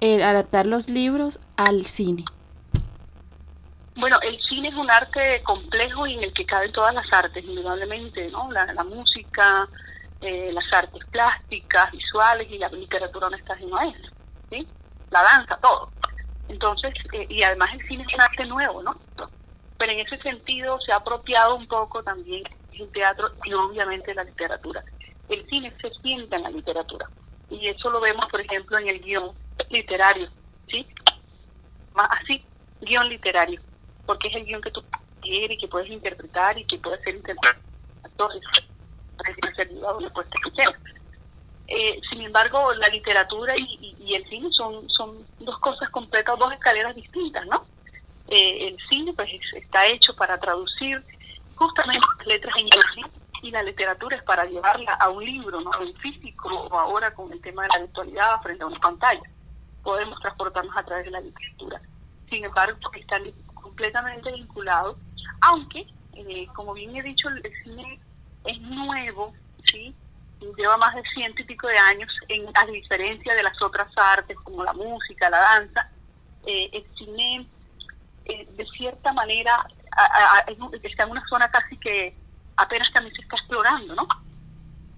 el 0.00 0.22
adaptar 0.22 0.66
los 0.66 0.88
libros 0.88 1.40
al 1.56 1.84
cine? 1.84 2.24
Bueno, 3.96 4.18
el 4.22 4.38
cine 4.42 4.68
es 4.68 4.74
un 4.74 4.90
arte 4.90 5.42
complejo 5.42 6.06
y 6.06 6.14
en 6.14 6.24
el 6.24 6.32
que 6.34 6.44
caben 6.44 6.70
todas 6.72 6.94
las 6.94 7.10
artes, 7.10 7.42
indudablemente, 7.42 8.28
¿no? 8.30 8.50
La, 8.52 8.84
música, 8.84 9.66
eh, 10.20 10.50
las 10.52 10.70
artes 10.70 11.02
plásticas, 11.10 11.90
visuales 11.92 12.50
y 12.50 12.58
la 12.58 12.68
literatura 12.68 13.30
no 13.30 13.36
está 13.36 13.54
ajeno 13.54 13.76
a 13.78 13.86
eso, 13.86 14.08
¿sí? 14.50 14.68
La 15.10 15.22
danza, 15.22 15.56
todo. 15.62 15.90
Entonces, 16.48 16.92
eh, 17.12 17.26
y 17.30 17.42
además 17.42 17.70
el 17.72 17.88
cine 17.88 18.04
es 18.06 18.14
un 18.14 18.20
arte 18.20 18.44
nuevo, 18.44 18.82
¿no? 18.82 18.96
Pero 19.78 19.92
en 19.92 20.00
ese 20.00 20.18
sentido 20.18 20.78
se 20.80 20.92
ha 20.92 20.96
apropiado 20.96 21.56
un 21.56 21.66
poco 21.66 22.02
también 22.02 22.42
el 22.80 22.90
teatro 22.92 23.30
y 23.44 23.52
obviamente 23.52 24.14
la 24.14 24.24
literatura. 24.24 24.84
El 25.28 25.46
cine 25.48 25.72
se 25.80 25.90
sienta 26.02 26.36
en 26.36 26.42
la 26.42 26.50
literatura 26.50 27.08
y 27.50 27.68
eso 27.68 27.90
lo 27.90 28.00
vemos, 28.00 28.26
por 28.30 28.40
ejemplo, 28.40 28.78
en 28.78 28.88
el 28.88 29.00
guion 29.00 29.32
literario, 29.70 30.28
¿sí? 30.68 30.86
Así, 31.94 32.44
guion 32.80 33.08
literario 33.08 33.60
porque 34.06 34.28
es 34.28 34.36
el 34.36 34.44
guion 34.44 34.62
que 34.62 34.70
tú 34.70 34.82
quieres 35.20 35.56
y 35.56 35.60
que 35.60 35.68
puedes 35.68 35.90
interpretar 35.90 36.56
y 36.58 36.64
que 36.64 36.78
puede 36.78 37.02
ser 37.02 37.16
interpretado 37.16 37.64
actores 38.04 38.42
eh, 41.68 42.00
sin 42.08 42.22
embargo, 42.22 42.72
la 42.74 42.88
literatura 42.88 43.54
y, 43.56 43.96
y, 43.98 44.14
el 44.14 44.24
cine 44.28 44.48
son, 44.52 44.88
son 44.88 45.26
dos 45.40 45.58
cosas 45.58 45.90
completas, 45.90 46.38
dos 46.38 46.52
escaleras 46.52 46.94
distintas, 46.94 47.44
¿no? 47.46 47.66
Eh, 48.28 48.68
el 48.68 48.76
cine 48.88 49.12
pues 49.14 49.28
está 49.52 49.86
hecho 49.86 50.14
para 50.14 50.38
traducir 50.38 51.02
justamente 51.56 52.06
letras 52.26 52.54
en 52.56 52.66
inglés 52.66 52.84
y 53.42 53.50
la 53.50 53.62
literatura 53.62 54.16
es 54.16 54.22
para 54.22 54.44
llevarla 54.44 54.92
a 54.94 55.08
un 55.10 55.24
libro, 55.24 55.60
¿no? 55.60 55.70
En 55.80 55.94
físico 55.96 56.48
o 56.48 56.78
ahora 56.78 57.14
con 57.14 57.32
el 57.32 57.40
tema 57.40 57.62
de 57.62 57.68
la 57.68 57.78
virtualidad 57.80 58.40
frente 58.42 58.62
a 58.62 58.66
una 58.66 58.80
pantalla. 58.80 59.22
Podemos 59.82 60.18
transportarnos 60.20 60.76
a 60.76 60.84
través 60.84 61.04
de 61.04 61.10
la 61.10 61.20
literatura. 61.20 61.80
Sin 62.28 62.44
embargo, 62.44 62.78
están 62.94 63.22
completamente 63.54 64.32
vinculado, 64.32 64.98
aunque, 65.42 65.86
eh, 66.14 66.46
como 66.54 66.74
bien 66.74 66.96
he 66.96 67.02
dicho, 67.02 67.28
el 67.28 67.42
cine 67.62 68.00
es 68.44 68.60
nuevo, 68.60 69.32
¿sí? 69.70 69.94
lleva 70.56 70.76
más 70.76 70.94
de 70.94 71.02
ciento 71.14 71.42
y 71.42 71.44
pico 71.44 71.66
de 71.66 71.78
años, 71.78 72.10
en, 72.28 72.46
a 72.54 72.66
diferencia 72.66 73.34
de 73.34 73.42
las 73.42 73.60
otras 73.62 73.88
artes 73.96 74.36
como 74.44 74.64
la 74.64 74.72
música, 74.72 75.30
la 75.30 75.38
danza, 75.38 75.90
eh, 76.46 76.70
el 76.72 76.86
cine 76.96 77.46
eh, 78.26 78.46
de 78.56 78.66
cierta 78.76 79.12
manera 79.12 79.66
está 80.82 81.04
en 81.04 81.10
una 81.10 81.26
zona 81.28 81.50
casi 81.50 81.76
que 81.78 82.14
apenas 82.56 82.90
también 82.92 83.14
se 83.14 83.22
está 83.22 83.36
explorando, 83.36 83.94
¿no? 83.94 84.08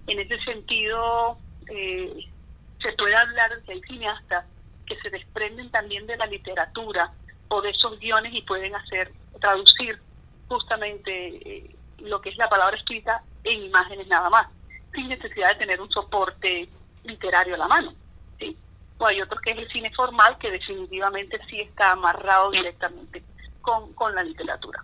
En 0.07 0.19
ese 0.19 0.39
sentido, 0.43 1.37
se 1.67 2.93
puede 2.97 3.15
hablar 3.15 3.55
de 3.55 3.63
que 3.63 3.73
hay 3.73 3.81
cineastas 3.81 4.45
que 4.85 4.99
se 5.01 5.09
desprenden 5.09 5.69
también 5.69 6.07
de 6.07 6.17
la 6.17 6.25
literatura 6.25 7.11
o 7.49 7.61
de 7.61 7.69
esos 7.69 7.99
guiones 7.99 8.33
y 8.33 8.41
pueden 8.41 8.75
hacer, 8.75 9.11
traducir 9.39 9.99
justamente 10.47 11.11
eh, 11.11 11.75
lo 11.99 12.21
que 12.21 12.29
es 12.29 12.37
la 12.37 12.49
palabra 12.49 12.77
escrita 12.77 13.21
en 13.43 13.63
imágenes 13.65 14.07
nada 14.07 14.29
más, 14.29 14.47
sin 14.93 15.09
necesidad 15.09 15.49
de 15.49 15.59
tener 15.59 15.81
un 15.81 15.91
soporte 15.91 16.67
literario 17.03 17.55
a 17.55 17.59
la 17.59 17.67
mano. 17.67 17.93
¿sí? 18.39 18.57
O 18.97 19.05
hay 19.05 19.21
otro 19.21 19.39
que 19.41 19.51
es 19.51 19.57
el 19.59 19.69
cine 19.69 19.91
formal, 19.95 20.37
que 20.39 20.51
definitivamente 20.51 21.39
sí 21.49 21.59
está 21.61 21.91
amarrado 21.91 22.51
directamente 22.51 23.23
con, 23.95 24.15
la 24.15 24.23
literatura. 24.23 24.83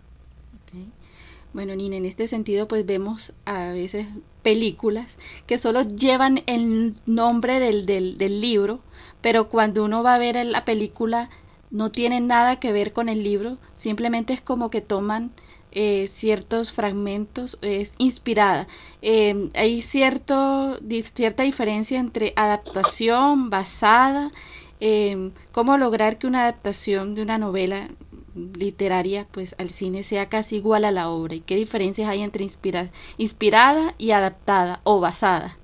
Bueno, 1.53 1.73
Nina, 1.75 1.95
en 1.95 2.05
este 2.05 2.27
sentido, 2.27 2.67
pues 2.67 2.85
vemos 2.85 3.33
a 3.45 3.71
veces 3.71 4.07
películas 4.43 5.17
que 5.47 5.57
solo 5.57 5.83
llevan 5.83 6.43
el 6.47 6.95
nombre 7.05 7.59
del, 7.59 7.85
del, 7.85 8.41
libro, 8.41 8.81
pero 9.21 9.47
cuando 9.47 9.85
uno 9.85 10.03
va 10.03 10.15
a 10.15 10.19
ver 10.19 10.45
la 10.45 10.65
película 10.65 11.29
no 11.71 11.91
tienen 11.91 12.27
nada 12.27 12.59
que 12.59 12.73
ver 12.73 12.91
con 12.91 13.07
el 13.09 13.23
libro, 13.23 13.57
simplemente 13.73 14.33
es 14.33 14.41
como 14.41 14.69
que 14.69 14.81
toman 14.81 15.31
eh, 15.71 16.07
ciertos 16.07 16.71
fragmentos, 16.71 17.57
es 17.61 17.95
inspirada. 17.97 18.67
Em, 19.01 19.49
hay 19.55 19.81
cierto, 19.81 20.77
cierta 21.13 21.43
diferencia 21.43 21.99
entre 21.99 22.33
adaptación, 22.35 23.49
basada, 23.49 24.31
eh, 24.79 25.31
cómo 25.51 25.77
lograr 25.77 26.17
que 26.17 26.27
una 26.27 26.43
adaptación 26.43 27.15
de 27.15 27.21
una 27.23 27.37
novela 27.37 27.89
literaria 28.35 29.25
pues 29.31 29.55
al 29.59 29.69
cine 29.69 30.03
sea 30.03 30.29
casi 30.29 30.57
igual 30.57 30.85
a 30.85 30.91
la 30.91 31.09
obra 31.09 31.35
y 31.35 31.41
qué 31.41 31.55
diferencias 31.55 32.09
hay 32.09 32.21
entre 32.21 32.43
inspira 32.43 32.87
inspirada 33.17 33.93
y 33.97 34.11
adaptada 34.11 34.81
o 34.83 34.99
basada. 34.99 35.57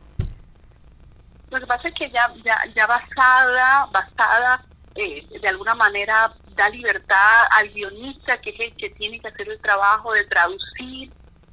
Lo 1.50 1.60
que 1.60 1.68
pasa 1.68 1.90
es 1.90 1.96
que 1.96 2.10
ya, 2.10 2.34
ya, 2.46 2.58
ya 2.75 2.88
basada, 2.88 3.88
basada 3.92 4.66
eh, 4.96 5.28
de 5.42 5.48
alguna 5.48 5.75
manera 5.75 6.34
da 6.56 6.70
libertad 6.70 7.46
al 7.51 7.70
guionista, 7.70 8.40
que 8.40 8.51
es 8.51 8.60
el 8.60 8.75
que 8.78 8.90
tiene 8.92 9.20
que 9.20 9.28
hacer 9.28 9.50
el 9.50 9.60
trabajo 9.60 10.13
de 10.13 10.24
traducir 10.25 11.12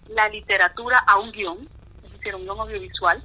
la 0.08 0.28
literatura 0.28 0.98
a 0.98 1.18
un 1.18 1.32
guion, 1.32 1.68
es 2.04 2.12
decir, 2.12 2.34
un 2.34 2.44
guion 2.44 2.60
audiovisual, 2.60 3.22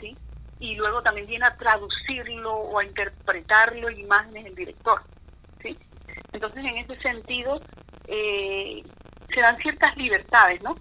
¿sí? 0.00 0.16
y 0.60 0.74
luego 0.74 1.02
también 1.02 1.26
viene 1.26 1.46
a 1.46 1.56
traducirlo 1.56 2.54
o 2.54 2.78
a 2.78 2.84
interpretarlo 2.84 3.88
en 3.88 4.00
imágenes 4.00 4.46
el 4.46 4.54
director. 4.54 5.02
Entonces, 6.32 6.64
en 6.64 6.76
ese 6.78 7.00
sentido, 7.00 7.60
eh, 8.06 8.82
se 9.34 9.40
dan 9.40 9.56
ciertas 9.58 9.96
libertades, 9.96 10.62
¿no? 10.62 10.76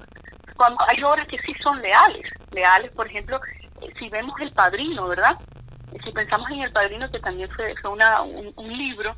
Cuando 0.56 0.78
hay 0.88 1.04
obras 1.04 1.28
que 1.28 1.40
sí 1.40 1.54
son 1.62 1.82
leales, 1.82 2.28
leales, 2.52 2.92
por 2.92 3.08
ejemplo, 3.08 3.40
eh, 3.82 3.94
si 4.00 4.10
vemos 4.10 4.40
El 4.42 4.52
Padrino, 4.52 5.08
¿verdad? 5.08 5.38
si 6.04 6.12
pensamos 6.12 6.50
en 6.52 6.62
El 6.62 6.72
Padrino, 6.72 7.10
que 7.10 7.20
también 7.20 7.50
fue, 7.52 7.76
fue 7.82 7.92
una, 7.92 8.22
un, 8.22 8.78
libro 8.78 9.16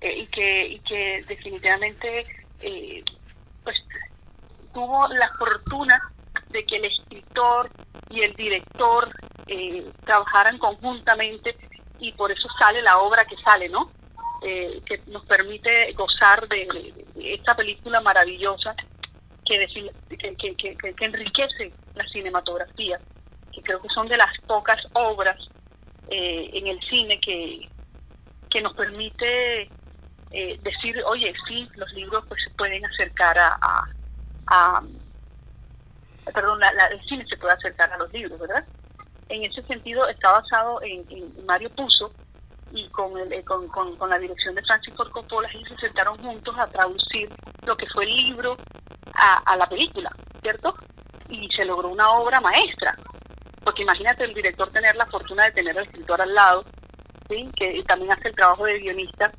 eh, 0.00 0.18
y, 0.18 0.26
que, 0.26 0.66
y 0.66 0.78
que 0.80 1.24
definitivamente 1.26 2.24
eh, 2.60 3.04
pues 3.64 3.76
tuvo 4.72 5.08
la 5.08 5.30
fortuna 5.38 6.00
de 6.50 6.64
que 6.64 6.76
el 6.76 6.86
escritor 6.86 7.70
y 8.10 8.22
el 8.22 8.34
director 8.34 9.08
eh, 9.46 9.90
trabajaran 10.04 10.58
conjuntamente 10.58 11.56
y 12.00 12.12
por 12.12 12.30
eso 12.30 12.48
sale 12.58 12.82
la 12.82 12.98
obra 12.98 13.24
que 13.24 13.36
sale, 13.36 13.68
¿no? 13.68 13.90
Que 14.40 15.02
nos 15.08 15.24
permite 15.24 15.92
gozar 15.92 16.46
de, 16.48 16.94
esta 17.16 17.56
película 17.56 18.00
maravillosa 18.00 18.74
que, 19.44 19.66
que, 20.36 20.56
que, 20.56 20.76
que, 20.76 21.04
enriquece 21.04 21.72
la 21.94 22.06
cinematografía, 22.08 23.00
que 23.52 23.62
creo 23.62 23.80
que 23.80 23.88
son 23.88 24.08
de 24.08 24.16
las 24.16 24.30
pocas 24.46 24.80
obras 24.92 25.36
eh, 26.10 26.50
en 26.52 26.68
el 26.68 26.80
cine 26.82 27.20
que, 27.20 27.68
que 28.50 28.60
nos 28.60 28.74
permite 28.74 29.70
eh, 30.30 30.58
decir, 30.62 31.02
oye, 31.06 31.32
sí, 31.46 31.68
los 31.74 31.92
libros 31.92 32.24
pues 32.28 32.42
se 32.44 32.50
pueden 32.50 32.84
acercar 32.84 33.38
a, 33.38 33.58
a, 34.46 34.82
perdón, 36.32 36.60
el 36.90 37.02
cine 37.08 37.24
se 37.26 37.36
puede 37.36 37.54
acercar 37.54 37.92
a 37.92 37.98
los 37.98 38.12
libros, 38.12 38.38
¿verdad? 38.38 38.64
En 39.28 39.44
ese 39.44 39.62
sentido 39.62 40.08
está 40.08 40.32
basado 40.32 40.80
en, 40.82 41.04
Mario 41.46 41.70
Puzo 41.70 42.12
y 42.72 42.88
con, 42.88 43.16
el, 43.18 43.32
eh, 43.32 43.44
con, 43.44 43.68
con, 43.68 44.10
la 44.10 44.18
dirección 44.18 44.54
de 44.54 44.62
Francis 44.62 44.94
Ford 44.94 45.10
Coppola, 45.10 45.48
ellos 45.52 45.68
se 45.68 45.86
sentaron 45.86 46.18
juntos 46.18 46.54
a 46.58 46.66
traducir 46.66 47.28
lo 47.66 47.76
que 47.76 47.86
fue 47.86 48.04
el 48.04 48.14
libro 48.14 48.56
a, 49.14 49.38
a 49.44 49.56
la 49.56 49.68
película, 49.68 50.10
¿cierto? 50.42 50.74
Y 51.28 51.48
se 51.54 51.64
logró 51.64 51.88
una 51.88 52.10
obra 52.10 52.40
maestra, 52.40 52.94
porque 53.64 53.82
imagínate 53.82 54.24
el 54.24 54.34
director 54.34 54.70
tener 54.70 54.96
la 54.96 55.06
fortuna 55.06 55.44
de 55.44 55.52
tener 55.52 55.76
al 55.78 55.84
escritor 55.84 56.20
al 56.20 56.34
lado, 56.34 56.64
¿sí? 57.28 57.48
que 57.54 57.82
también 57.84 58.12
hace 58.12 58.28
el 58.28 58.34
trabajo 58.34 58.64
de 58.64 58.78
guionista 58.78 59.30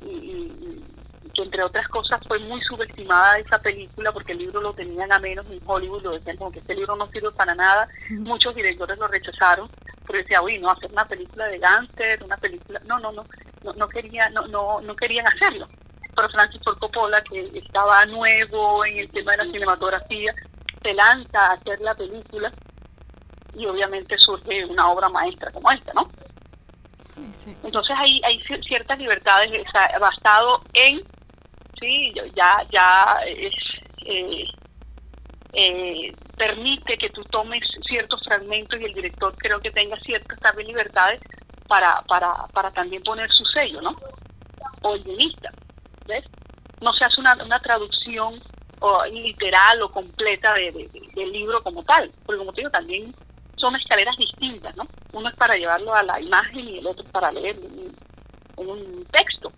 y, 0.00 0.82
que 1.34 1.42
entre 1.42 1.62
otras 1.62 1.88
cosas 1.88 2.20
fue 2.26 2.38
muy 2.38 2.60
subestimada 2.62 3.38
esa 3.38 3.58
película 3.58 4.12
porque 4.12 4.32
el 4.32 4.38
libro 4.38 4.60
lo 4.60 4.72
tenían 4.72 5.12
a 5.12 5.18
menos 5.18 5.46
en 5.50 5.60
Hollywood, 5.64 6.02
lo 6.02 6.12
decían 6.12 6.36
como 6.36 6.52
que 6.52 6.60
este 6.60 6.74
libro 6.74 6.96
no 6.96 7.08
sirve 7.08 7.30
para 7.32 7.54
nada, 7.54 7.88
muchos 8.10 8.54
directores 8.54 8.98
lo 8.98 9.08
rechazaron, 9.08 9.68
porque 10.06 10.22
decía, 10.22 10.42
uy, 10.42 10.58
no, 10.58 10.70
hacer 10.70 10.90
una 10.92 11.06
película 11.06 11.46
de 11.46 11.58
gánster, 11.58 12.22
una 12.22 12.36
película, 12.36 12.80
no, 12.84 12.98
no, 12.98 13.12
no, 13.12 13.24
no, 13.62 13.72
no 13.74 13.88
quería, 13.88 14.28
no, 14.30 14.46
no, 14.46 14.80
no 14.80 14.96
querían 14.96 15.26
hacerlo. 15.26 15.68
Pero 16.14 16.28
Francis 16.28 16.60
Ford 16.62 16.78
Coppola, 16.78 17.22
que 17.22 17.50
estaba 17.58 18.06
nuevo 18.06 18.84
en 18.84 18.98
el 18.98 19.10
tema 19.10 19.32
de 19.32 19.38
la 19.38 19.52
cinematografía, 19.52 20.34
se 20.82 20.94
lanza 20.94 21.38
a 21.38 21.52
hacer 21.54 21.80
la 21.80 21.94
película 21.94 22.52
y 23.54 23.66
obviamente 23.66 24.16
surge 24.18 24.64
una 24.66 24.90
obra 24.90 25.08
maestra 25.08 25.50
como 25.50 25.70
esta, 25.70 25.92
¿no? 25.94 26.08
Entonces 27.62 27.96
hay, 27.98 28.20
hay 28.24 28.40
ciertas 28.62 28.98
libertades 28.98 29.64
basado 30.00 30.62
en, 30.72 31.02
sí, 31.80 32.12
ya, 32.34 32.64
ya 32.70 33.18
es, 33.26 33.54
eh, 34.06 34.46
eh, 35.52 36.12
permite 36.36 36.96
que 36.98 37.10
tú 37.10 37.22
tomes 37.24 37.62
ciertos 37.86 38.22
fragmentos 38.24 38.80
y 38.80 38.84
el 38.84 38.94
director 38.94 39.34
creo 39.36 39.60
que 39.60 39.70
tenga 39.70 39.96
ciertas 40.00 40.38
también 40.40 40.68
libertades 40.68 41.20
para, 41.68 42.02
para, 42.02 42.46
para 42.52 42.70
también 42.72 43.02
poner 43.02 43.30
su 43.30 43.44
sello, 43.46 43.80
¿no? 43.80 43.94
O 44.82 44.94
el 44.94 45.04
guionista, 45.04 45.50
¿ves? 46.06 46.24
No 46.80 46.92
se 46.92 47.04
hace 47.04 47.20
una, 47.20 47.36
una 47.44 47.60
traducción 47.60 48.42
o, 48.80 49.04
literal 49.06 49.80
o 49.82 49.90
completa 49.90 50.54
de, 50.54 50.90
del 51.14 51.32
libro 51.32 51.62
como 51.62 51.82
tal, 51.84 52.10
porque 52.26 52.38
como 52.38 52.52
te 52.52 52.60
digo, 52.60 52.70
también 52.70 53.14
son 53.56 53.76
escaleras 53.76 54.16
distintas, 54.16 54.76
¿no? 54.76 54.86
Uno 55.12 55.28
es 55.28 55.36
para 55.36 55.56
llevarlo 55.56 55.94
a 55.94 56.02
la 56.02 56.20
imagen 56.20 56.68
y 56.68 56.78
el 56.78 56.86
otro 56.86 57.04
es 57.04 57.10
para 57.10 57.32
leer 57.32 57.56
en 57.56 58.68
un 58.68 59.06
texto. 59.10 59.52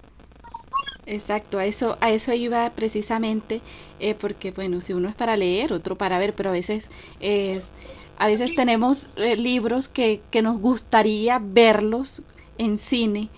Exacto, 1.06 1.58
a 1.58 1.66
eso, 1.66 1.96
a 2.00 2.10
eso 2.10 2.32
iba 2.32 2.68
precisamente, 2.70 3.62
eh, 4.00 4.14
porque 4.14 4.50
bueno, 4.50 4.80
si 4.80 4.92
uno 4.92 5.08
es 5.08 5.14
para 5.14 5.36
leer, 5.36 5.72
otro 5.72 5.96
para 5.96 6.18
ver, 6.18 6.34
pero 6.34 6.50
a 6.50 6.52
veces 6.52 6.90
es, 7.20 7.70
a 8.18 8.26
veces 8.26 8.54
tenemos 8.56 9.08
eh, 9.16 9.36
libros 9.36 9.86
que, 9.88 10.20
que 10.32 10.42
nos 10.42 10.58
gustaría 10.60 11.38
verlos 11.40 12.22
en 12.58 12.76
cine 12.76 13.28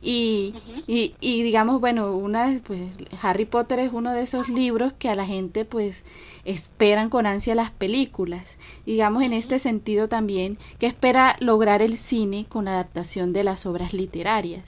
y, 0.00 0.56
y, 0.88 1.14
y, 1.20 1.42
digamos, 1.44 1.80
bueno, 1.80 2.16
una 2.16 2.60
pues 2.66 2.90
Harry 3.22 3.44
Potter 3.44 3.78
es 3.78 3.92
uno 3.92 4.12
de 4.12 4.22
esos 4.22 4.48
libros 4.48 4.92
que 4.94 5.08
a 5.08 5.14
la 5.14 5.24
gente 5.24 5.64
pues 5.64 6.02
esperan 6.44 7.08
con 7.08 7.26
ansia 7.26 7.54
las 7.54 7.70
películas. 7.70 8.58
Digamos 8.84 9.22
en 9.22 9.32
este 9.32 9.60
sentido 9.60 10.08
también 10.08 10.58
que 10.80 10.86
espera 10.86 11.36
lograr 11.38 11.82
el 11.82 11.98
cine 11.98 12.46
con 12.48 12.64
la 12.64 12.72
adaptación 12.72 13.32
de 13.32 13.44
las 13.44 13.64
obras 13.64 13.92
literarias 13.92 14.64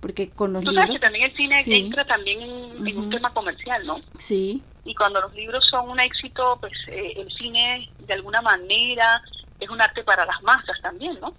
porque 0.00 0.30
con 0.30 0.52
los 0.52 0.64
Tú 0.64 0.70
libros... 0.70 0.86
sabes 0.86 1.00
que 1.00 1.04
también 1.04 1.30
el 1.30 1.36
cine 1.36 1.62
entra 1.66 2.04
también 2.04 2.40
en, 2.40 2.98
un 2.98 3.10
tema 3.10 3.32
comercial, 3.32 3.86
¿no? 3.86 4.00
Sí. 4.18 4.62
Y 4.84 4.94
cuando 4.94 5.20
los 5.20 5.34
libros 5.34 5.64
son 5.68 5.90
un 5.90 6.00
éxito, 6.00 6.56
pues 6.60 6.72
eh, 6.88 7.14
el 7.16 7.30
cine 7.32 7.90
de 7.98 8.14
alguna 8.14 8.40
manera 8.40 9.22
es 9.60 9.68
un 9.68 9.80
arte 9.80 10.04
para 10.04 10.24
las 10.24 10.42
masas 10.42 10.80
también, 10.80 11.18
¿no? 11.20 11.34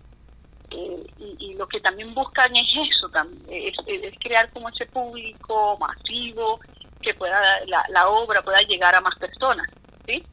Eh, 0.71 1.03
y, 1.39 1.55
lo 1.55 1.67
que 1.67 1.81
también 1.81 2.13
buscan 2.13 2.55
es 2.55 2.67
eso, 2.71 3.09
es, 3.49 3.73
es, 3.87 4.13
crear 4.19 4.49
como 4.51 4.69
ese 4.69 4.85
público 4.85 5.77
masivo 5.79 6.59
que 7.01 7.15
pueda 7.15 7.41
la, 7.65 7.83
la 7.89 8.07
obra 8.07 8.43
pueda 8.43 8.61
llegar 8.61 8.93
a 8.93 9.01
más 9.01 9.17
personas, 9.17 9.67
¿sí? 10.05 10.23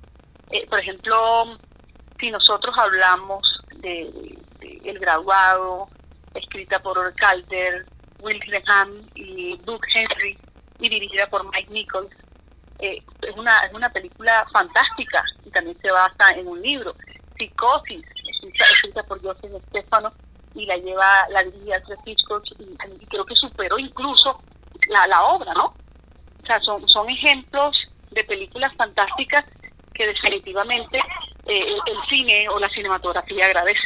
Eh, 0.51 0.67
por 0.69 0.79
ejemplo, 0.79 1.59
si 2.21 2.31
nosotros 2.31 2.75
hablamos 2.79 3.43
de, 3.77 4.39
El 4.85 4.99
Graduado, 4.99 5.89
escrita 6.35 6.81
por 6.81 7.15
Calder, 7.15 7.87
Will 8.21 8.41
Graham 8.41 9.09
y 9.15 9.57
Doug 9.59 9.81
Henry 9.95 10.39
y 10.79 10.89
dirigida 10.89 11.27
por 11.29 11.45
Mike 11.51 11.71
Nichols. 11.71 12.13
Eh, 12.79 13.03
es, 13.23 13.37
una, 13.37 13.59
es 13.61 13.73
una 13.73 13.91
película 13.91 14.47
fantástica 14.53 15.25
y 15.45 15.51
también 15.51 15.79
se 15.81 15.91
basa 15.91 16.31
en 16.37 16.47
un 16.47 16.61
libro. 16.61 16.95
Psicosis, 17.37 18.05
escrita 18.43 19.03
por 19.05 19.23
Joseph 19.23 19.63
Stefano 19.69 20.13
y 20.55 20.67
la 20.67 20.77
lleva, 20.77 21.29
la 21.31 21.43
dirige 21.45 21.75
Alfred 21.75 21.99
Hitchcock 22.05 22.45
y, 22.59 23.07
creo 23.07 23.25
que 23.25 23.37
superó 23.37 23.79
incluso 23.79 24.41
la, 24.89 25.07
la 25.07 25.25
obra, 25.25 25.53
¿no? 25.55 25.75
O 26.43 26.47
sea, 26.47 26.61
son, 26.61 26.89
son 26.89 27.09
ejemplos 27.11 27.77
de 28.11 28.25
películas 28.25 28.73
fantásticas 28.77 29.45
que 29.93 30.07
definitivamente 30.07 30.99
eh, 31.47 31.77
el 31.87 32.09
cine 32.09 32.49
o 32.49 32.59
la 32.59 32.69
cinematografía 32.69 33.47
agradece, 33.47 33.81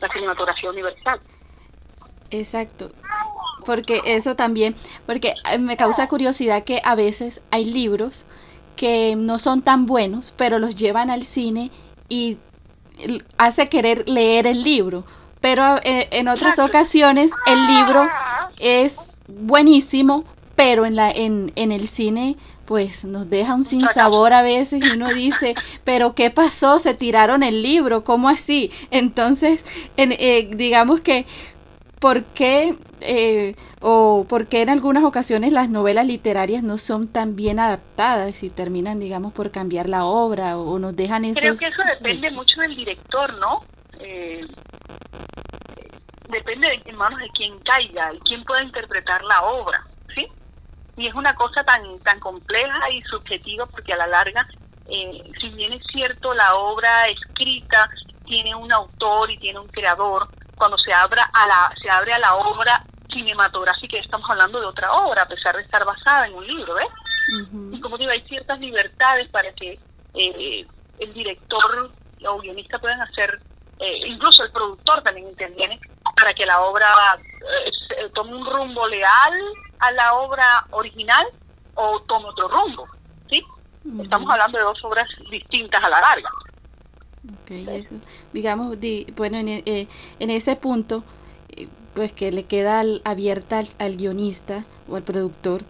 la 0.00 0.08
cinematografía 0.08 0.70
universal. 0.70 1.20
Exacto 2.30 2.90
porque 3.64 4.00
eso 4.04 4.36
también, 4.36 4.74
porque 5.06 5.34
eh, 5.50 5.58
me 5.58 5.76
causa 5.76 6.06
curiosidad 6.06 6.64
que 6.64 6.80
a 6.84 6.94
veces 6.94 7.40
hay 7.50 7.64
libros 7.64 8.24
que 8.76 9.16
no 9.16 9.38
son 9.38 9.62
tan 9.62 9.86
buenos, 9.86 10.32
pero 10.36 10.58
los 10.58 10.76
llevan 10.76 11.10
al 11.10 11.24
cine 11.24 11.70
y 12.08 12.38
hace 13.38 13.68
querer 13.68 14.08
leer 14.08 14.46
el 14.46 14.62
libro. 14.62 15.04
Pero 15.40 15.76
eh, 15.82 16.08
en 16.10 16.28
otras 16.28 16.58
ocasiones 16.58 17.30
el 17.46 17.66
libro 17.66 18.08
es 18.58 19.20
buenísimo, 19.28 20.24
pero 20.56 20.86
en, 20.86 20.96
la, 20.96 21.10
en, 21.10 21.52
en 21.54 21.72
el 21.72 21.88
cine 21.88 22.36
pues 22.64 23.04
nos 23.04 23.28
deja 23.28 23.54
un 23.54 23.64
sinsabor 23.64 24.32
a 24.32 24.40
veces 24.40 24.82
y 24.82 24.88
uno 24.88 25.12
dice, 25.12 25.54
pero 25.84 26.14
¿qué 26.14 26.30
pasó? 26.30 26.78
Se 26.78 26.94
tiraron 26.94 27.42
el 27.42 27.62
libro, 27.62 28.04
¿cómo 28.04 28.30
así? 28.30 28.70
Entonces, 28.90 29.62
en, 29.98 30.12
eh, 30.12 30.50
digamos 30.54 31.00
que 31.00 31.26
por 32.00 32.24
qué 32.24 32.76
eh, 33.00 33.54
o 33.80 34.24
por 34.28 34.46
qué 34.46 34.62
en 34.62 34.70
algunas 34.70 35.04
ocasiones 35.04 35.52
las 35.52 35.68
novelas 35.68 36.06
literarias 36.06 36.62
no 36.62 36.78
son 36.78 37.08
tan 37.08 37.36
bien 37.36 37.58
adaptadas 37.58 38.42
y 38.42 38.50
terminan, 38.50 38.98
digamos, 38.98 39.32
por 39.32 39.50
cambiar 39.50 39.88
la 39.88 40.04
obra 40.04 40.56
o, 40.56 40.78
nos 40.78 40.96
dejan 40.96 41.24
esos... 41.24 41.40
Creo 41.40 41.58
que 41.58 41.66
eso 41.66 41.82
depende 41.84 42.30
mucho 42.30 42.60
del 42.60 42.74
director, 42.74 43.38
¿no? 43.38 43.62
Eh, 44.00 44.46
depende 46.30 46.68
de, 46.68 46.82
en 46.86 46.96
manos 46.96 47.20
de 47.20 47.28
quién 47.30 47.58
caiga 47.60 48.12
y 48.14 48.18
quién 48.20 48.44
pueda 48.44 48.62
interpretar 48.62 49.22
la 49.24 49.42
obra, 49.42 49.86
¿sí? 50.14 50.26
Y 50.96 51.06
es 51.06 51.14
una 51.14 51.34
cosa 51.34 51.62
tan, 51.64 51.98
tan 52.00 52.20
compleja 52.20 52.90
y 52.90 53.02
subjetiva 53.02 53.66
porque 53.66 53.92
a 53.92 53.98
la 53.98 54.06
larga, 54.06 54.46
eh, 54.86 55.30
si 55.40 55.50
bien 55.50 55.74
es 55.74 55.82
cierto, 55.92 56.32
la 56.32 56.54
obra 56.54 57.08
escrita 57.08 57.90
tiene 58.24 58.54
un 58.54 58.72
autor 58.72 59.30
y 59.30 59.38
tiene 59.38 59.58
un 59.58 59.68
creador, 59.68 60.28
cuando 60.56 60.78
se 60.78 60.92
abra 60.92 61.30
a 61.32 61.46
la 61.46 61.72
se 61.80 61.90
abre 61.90 62.12
a 62.12 62.18
la 62.18 62.34
obra 62.36 62.84
cinematográfica 63.12 63.98
estamos 63.98 64.28
hablando 64.30 64.60
de 64.60 64.66
otra 64.66 64.92
obra 64.92 65.22
a 65.22 65.28
pesar 65.28 65.56
de 65.56 65.62
estar 65.62 65.84
basada 65.84 66.26
en 66.26 66.34
un 66.34 66.46
libro 66.46 66.74
¿ves? 66.74 66.88
y 67.72 67.80
como 67.80 67.96
digo 67.96 68.10
hay 68.10 68.22
ciertas 68.22 68.58
libertades 68.60 69.28
para 69.30 69.52
que 69.52 69.78
eh, 70.14 70.66
el 70.98 71.14
director 71.14 71.90
o 72.26 72.38
guionista 72.38 72.78
puedan 72.78 73.00
hacer 73.00 73.40
eh, 73.78 74.06
incluso 74.06 74.44
el 74.44 74.52
productor 74.52 75.02
también 75.02 75.28
interviene 75.28 75.80
para 76.16 76.32
que 76.32 76.46
la 76.46 76.60
obra 76.60 76.86
eh, 77.96 78.10
tome 78.14 78.34
un 78.34 78.46
rumbo 78.46 78.86
leal 78.88 79.40
a 79.80 79.92
la 79.92 80.14
obra 80.14 80.66
original 80.70 81.26
o 81.74 82.00
tome 82.02 82.28
otro 82.28 82.48
rumbo 82.48 82.86
sí 83.28 83.42
estamos 84.00 84.30
hablando 84.30 84.58
de 84.58 84.64
dos 84.64 84.84
obras 84.84 85.08
distintas 85.30 85.82
a 85.82 85.88
la 85.88 86.00
larga 86.00 86.30
Okay, 87.42 87.88
digamos, 88.34 88.76
bueno, 89.16 89.38
en, 89.38 89.48
eh, 89.48 89.88
en, 90.18 90.30
ese 90.30 90.56
punto, 90.56 91.04
eh, 91.56 91.68
pues 91.94 92.12
que 92.12 92.30
le 92.32 92.44
queda 92.44 92.84
abierta 93.04 93.62
al, 93.78 93.96
guionista 93.96 94.64
o 94.88 94.96
al 94.96 95.02
productor, 95.04 95.62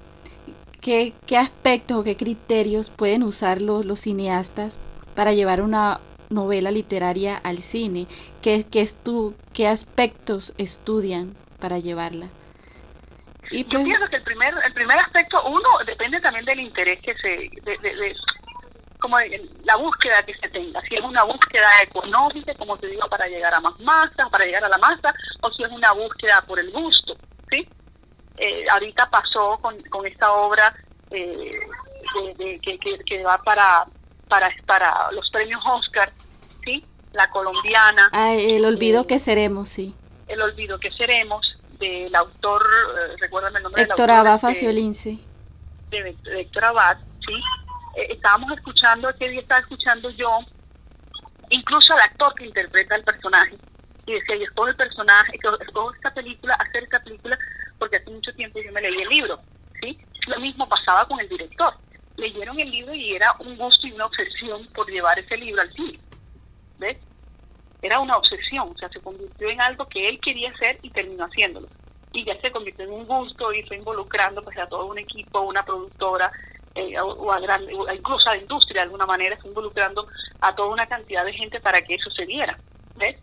¿qué, 0.80 1.12
¿qué, 1.26 1.36
aspectos 1.36 1.98
o 1.98 2.04
qué 2.04 2.16
criterios 2.16 2.90
pueden 2.90 3.22
usar 3.22 3.62
los, 3.62 3.86
los 3.86 4.00
cineastas 4.00 4.80
para 5.14 5.32
llevar 5.32 5.62
una 5.62 6.00
novela 6.28 6.72
literaria 6.72 7.36
al 7.36 7.58
cine? 7.58 8.08
¿Qué, 8.42 8.64
qué, 8.68 8.80
estu 8.80 9.34
qué 9.52 9.68
aspectos 9.68 10.54
estudian 10.58 11.36
para 11.60 11.78
llevarla? 11.78 12.30
Y 13.50 13.62
Yo 13.64 13.70
pues 13.70 13.84
pienso 13.84 14.08
que 14.08 14.16
el 14.16 14.22
primer, 14.22 14.54
el 14.64 14.72
primer 14.72 14.98
aspecto, 14.98 15.44
uno, 15.44 15.68
depende 15.86 16.20
también 16.20 16.44
del 16.46 16.60
interés 16.60 17.00
que 17.00 17.14
se, 17.18 17.28
de, 17.62 17.78
de, 17.78 18.14
como 19.04 19.18
la 19.64 19.76
búsqueda 19.76 20.22
que 20.22 20.32
se 20.32 20.48
tenga, 20.48 20.80
si 20.88 20.94
es 20.94 21.02
una 21.02 21.24
búsqueda 21.24 21.68
económica, 21.82 22.54
como 22.54 22.74
te 22.78 22.86
digo, 22.86 23.06
para 23.10 23.26
llegar 23.26 23.52
a 23.52 23.60
más 23.60 23.78
masas, 23.80 24.30
para 24.30 24.46
llegar 24.46 24.64
a 24.64 24.68
la 24.70 24.78
masa, 24.78 25.14
o 25.42 25.52
si 25.52 25.62
es 25.62 25.70
una 25.70 25.92
búsqueda 25.92 26.42
por 26.46 26.58
el 26.58 26.70
gusto, 26.70 27.14
¿sí? 27.50 27.68
Eh, 28.38 28.64
ahorita 28.70 29.10
pasó 29.10 29.58
con, 29.60 29.78
con 29.90 30.06
esta 30.06 30.32
obra 30.32 30.74
eh, 31.10 31.60
de, 32.38 32.58
que, 32.60 32.78
que, 32.78 33.22
va 33.22 33.36
para, 33.42 33.84
para, 34.26 34.48
para 34.64 35.12
los 35.12 35.28
premios 35.28 35.62
Oscar, 35.66 36.10
¿sí? 36.64 36.82
La 37.12 37.28
colombiana. 37.28 38.08
Ah, 38.10 38.32
el 38.32 38.64
olvido 38.64 39.02
eh, 39.02 39.06
que 39.06 39.18
seremos, 39.18 39.68
sí. 39.68 39.94
El 40.28 40.40
olvido 40.40 40.80
que 40.80 40.90
seremos, 40.92 41.58
del 41.78 42.14
autor, 42.14 42.64
recuérdame 43.18 43.58
el 43.58 43.64
nombre 43.64 43.82
Héctor 43.82 43.96
del 43.98 44.16
autor. 44.16 44.28
Abad 44.28 44.40
Faciolince. 44.40 45.18
De, 45.90 46.16
de 46.22 46.40
Héctor 46.40 46.64
Abad, 46.64 46.96
sí 47.26 47.34
eh, 47.96 48.06
estábamos 48.10 48.52
escuchando, 48.52 49.10
ese 49.10 49.28
día 49.28 49.40
estaba 49.40 49.60
escuchando 49.60 50.10
yo, 50.10 50.38
incluso 51.50 51.92
al 51.92 52.00
actor 52.00 52.34
que 52.34 52.46
interpreta 52.46 52.96
el 52.96 53.04
personaje, 53.04 53.56
y 54.06 54.12
decía, 54.12 54.36
yo 54.36 54.44
escojo 54.44 54.68
el 54.68 54.76
personaje, 54.76 55.36
escojo 55.36 55.94
esta 55.94 56.12
película, 56.12 56.54
hacer 56.54 56.84
esta 56.84 57.02
película, 57.02 57.38
porque 57.78 57.96
hace 57.96 58.10
mucho 58.10 58.32
tiempo 58.34 58.60
yo 58.60 58.72
me 58.72 58.82
leí 58.82 59.00
el 59.00 59.08
libro, 59.08 59.40
¿sí? 59.80 59.98
Lo 60.26 60.38
mismo 60.40 60.68
pasaba 60.68 61.06
con 61.06 61.20
el 61.20 61.28
director. 61.28 61.74
Leyeron 62.16 62.60
el 62.60 62.70
libro 62.70 62.94
y 62.94 63.14
era 63.14 63.34
un 63.40 63.56
gusto 63.56 63.86
y 63.86 63.92
una 63.92 64.06
obsesión 64.06 64.66
por 64.68 64.88
llevar 64.88 65.18
ese 65.18 65.36
libro 65.36 65.62
al 65.62 65.72
cine, 65.72 65.98
¿ves? 66.78 66.98
era 67.84 68.00
una 68.00 68.16
obsesión, 68.16 68.70
o 68.74 68.78
sea, 68.78 68.88
se 68.88 69.00
convirtió 69.00 69.50
en 69.50 69.60
algo 69.60 69.86
que 69.86 70.08
él 70.08 70.18
quería 70.20 70.50
hacer 70.50 70.78
y 70.80 70.88
terminó 70.88 71.26
haciéndolo. 71.26 71.68
Y 72.14 72.24
ya 72.24 72.40
se 72.40 72.50
convirtió 72.50 72.86
en 72.86 72.92
un 72.92 73.06
gusto 73.06 73.52
y 73.52 73.62
fue 73.64 73.76
involucrando 73.76 74.42
pues 74.42 74.56
a 74.56 74.66
todo 74.66 74.86
un 74.86 74.98
equipo, 74.98 75.40
una 75.40 75.64
productora, 75.66 76.32
eh, 76.74 76.98
o, 77.00 77.32
a 77.32 77.40
gran, 77.40 77.62
incluso 77.70 78.28
a 78.28 78.34
la 78.34 78.42
industria 78.42 78.80
de 78.80 78.86
alguna 78.86 79.06
manera, 79.06 79.36
fue 79.36 79.48
involucrando 79.48 80.06
a 80.40 80.54
toda 80.54 80.68
una 80.68 80.86
cantidad 80.86 81.24
de 81.24 81.32
gente 81.32 81.60
para 81.60 81.82
que 81.82 81.94
eso 81.94 82.10
se 82.10 82.26
diera. 82.26 82.58
¿Ves? 82.96 83.16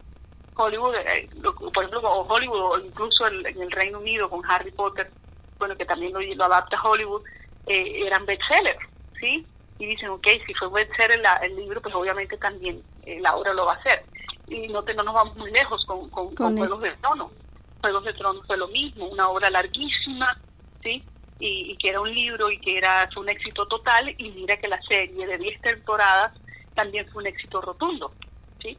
Hollywood, 0.55 0.95
eh, 0.95 1.29
por 1.73 1.83
ejemplo, 1.83 2.01
o 2.01 2.27
Hollywood, 2.27 2.61
o 2.61 2.79
incluso 2.79 3.27
en 3.27 3.61
el 3.61 3.71
Reino 3.71 3.99
Unido 3.99 4.29
con 4.29 4.41
Harry 4.49 4.71
Potter, 4.71 5.11
bueno, 5.57 5.75
que 5.75 5.85
también 5.85 6.13
lo, 6.13 6.21
lo 6.21 6.45
adapta 6.45 6.81
Hollywood, 6.81 7.23
eh, 7.67 8.05
eran 8.05 8.25
bestsellers, 8.25 8.79
¿sí? 9.19 9.45
Y 9.79 9.85
dicen, 9.85 10.09
ok, 10.09 10.27
si 10.45 10.53
fue 10.53 10.69
bestseller 10.69 11.21
el 11.41 11.55
libro, 11.55 11.81
pues 11.81 11.95
obviamente 11.95 12.37
también 12.37 12.83
la 13.19 13.35
obra 13.35 13.53
lo 13.53 13.65
va 13.65 13.73
a 13.73 13.77
hacer 13.77 14.03
y 14.51 14.67
no, 14.67 14.83
te, 14.83 14.93
no 14.93 15.03
nos 15.03 15.13
vamos 15.13 15.35
muy 15.37 15.51
lejos 15.51 15.83
con, 15.85 16.09
con, 16.09 16.35
Juegos 16.35 16.81
de 16.81 16.91
Tronos. 16.97 17.31
Juegos 17.79 18.03
de 18.03 18.13
Tronos 18.13 18.45
fue 18.45 18.57
lo 18.57 18.67
mismo, 18.67 19.07
una 19.07 19.29
obra 19.29 19.49
larguísima, 19.49 20.37
¿sí? 20.83 21.03
Y, 21.43 21.75
que 21.77 21.89
era 21.89 21.99
un 21.99 22.13
libro 22.13 22.51
y 22.51 22.59
que 22.59 22.77
era 22.77 23.09
fue 23.11 23.23
un 23.23 23.29
éxito 23.29 23.67
total 23.67 24.13
y 24.17 24.29
mira 24.31 24.57
que 24.57 24.67
la 24.67 24.81
serie 24.83 25.25
de 25.25 25.37
10 25.39 25.61
temporadas 25.61 26.31
también 26.75 27.07
fue 27.11 27.23
un 27.23 27.27
éxito 27.27 27.61
rotundo, 27.61 28.13
¿sí? 28.61 28.77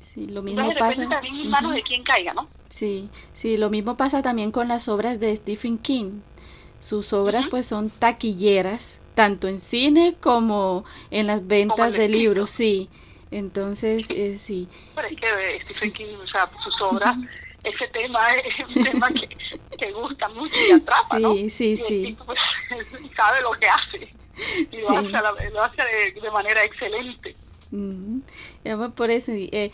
Sí, 0.00 0.26
lo 0.26 0.42
mismo 0.42 0.72
pasa. 0.78 1.06
también 1.06 1.36
en 1.36 1.50
manos 1.50 1.74
de 1.74 1.82
quien 1.82 2.02
caiga, 2.02 2.32
¿no? 2.32 2.48
Sí, 2.68 3.10
sí, 3.34 3.58
lo 3.58 3.68
mismo 3.68 3.96
pasa 3.96 4.22
también 4.22 4.50
con 4.50 4.68
las 4.68 4.88
obras 4.88 5.20
de 5.20 5.36
Stephen 5.36 5.78
King. 5.78 6.20
Sus 6.80 7.12
obras 7.12 7.44
pues 7.50 7.66
son 7.66 7.90
taquilleras, 7.90 9.00
tanto 9.14 9.48
en 9.48 9.58
cine 9.58 10.14
como 10.20 10.84
en 11.10 11.26
las 11.26 11.46
ventas 11.46 11.92
de 11.92 12.08
libros, 12.08 12.50
sí. 12.50 12.88
Entonces, 13.30 14.08
eh, 14.10 14.38
sí. 14.38 14.68
Pero 14.94 15.08
es 15.08 15.16
que 15.18 15.26
eh, 15.26 15.60
Stephen 15.64 15.92
King, 15.92 16.14
o 16.22 16.26
sea, 16.28 16.48
sus 16.62 16.80
obras, 16.80 17.16
ese 17.66 17.88
tema 17.88 18.30
es 18.34 18.76
un 18.76 18.84
tema 18.90 19.08
que, 19.08 19.28
que 19.76 19.92
gusta 19.92 20.28
mucho 20.28 20.56
y 20.68 20.72
atrapa, 20.72 21.18
¿no? 21.18 21.34
Sí, 21.34 21.50
sí, 21.50 21.76
sí. 21.76 22.16
pues, 22.24 22.38
sabe 23.16 23.42
lo 23.42 23.52
que 23.52 23.66
hace 23.66 24.14
y 24.70 24.80
lo, 24.80 24.90
hace, 24.90 25.50
lo 25.50 25.62
hace 25.62 25.82
de, 26.20 26.30
manera 26.30 26.64
excelente. 26.64 27.34
Mm 27.70 28.20
Por 28.94 29.10
eso, 29.10 29.32
eh, 29.32 29.70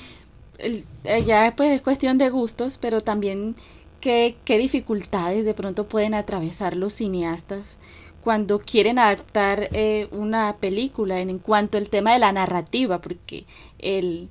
el, 0.58 0.84
eh, 1.04 1.24
ya 1.24 1.52
pues 1.56 1.70
es 1.70 1.82
cuestión 1.82 2.18
de 2.18 2.30
gustos, 2.30 2.78
pero 2.78 3.00
también 3.00 3.56
qué, 4.00 4.36
qué 4.44 4.58
dificultades 4.58 5.44
de 5.44 5.54
pronto 5.54 5.88
pueden 5.88 6.14
atravesar 6.14 6.76
los 6.76 6.94
cineastas 6.94 7.78
cuando 8.22 8.60
quieren 8.60 9.00
adaptar 9.00 9.68
eh, 9.72 10.08
una 10.12 10.56
película 10.58 11.20
en, 11.20 11.38
cuanto 11.40 11.76
al 11.76 11.90
tema 11.90 12.12
de 12.12 12.20
la 12.20 12.32
narrativa, 12.32 13.00
porque 13.00 13.44
el, 13.80 14.28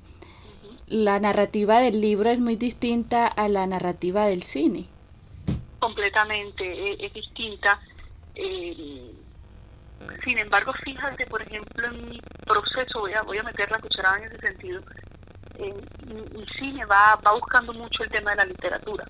la 0.86 1.18
narrativa 1.20 1.80
del 1.80 2.00
libro 2.00 2.30
es 2.30 2.40
muy 2.40 2.56
distinta 2.56 3.26
a 3.26 3.48
la 3.48 3.66
narrativa 3.66 4.26
del 4.26 4.42
cine. 4.42 4.86
Completamente, 5.78 6.64
e, 6.64 7.06
es, 7.06 7.12
distinta. 7.12 7.80
Eh, 8.34 9.12
sin 10.24 10.38
embargo, 10.38 10.72
fíjate, 10.84 11.26
por 11.26 11.42
ejemplo, 11.42 11.86
en 11.86 12.08
mi 12.08 12.20
proceso, 12.46 13.00
voy 13.00 13.12
a, 13.12 13.22
voy 13.22 13.38
a 13.38 13.42
meter 13.42 13.70
la 13.70 13.78
cucharada 13.78 14.18
en 14.18 14.24
ese 14.24 14.38
sentido, 14.38 14.82
mi, 15.58 16.46
cine 16.58 16.84
va, 16.86 17.18
va 17.24 17.34
buscando 17.34 17.72
mucho 17.72 18.02
el 18.02 18.10
tema 18.10 18.30
de 18.30 18.36
la 18.38 18.44
literatura 18.44 19.04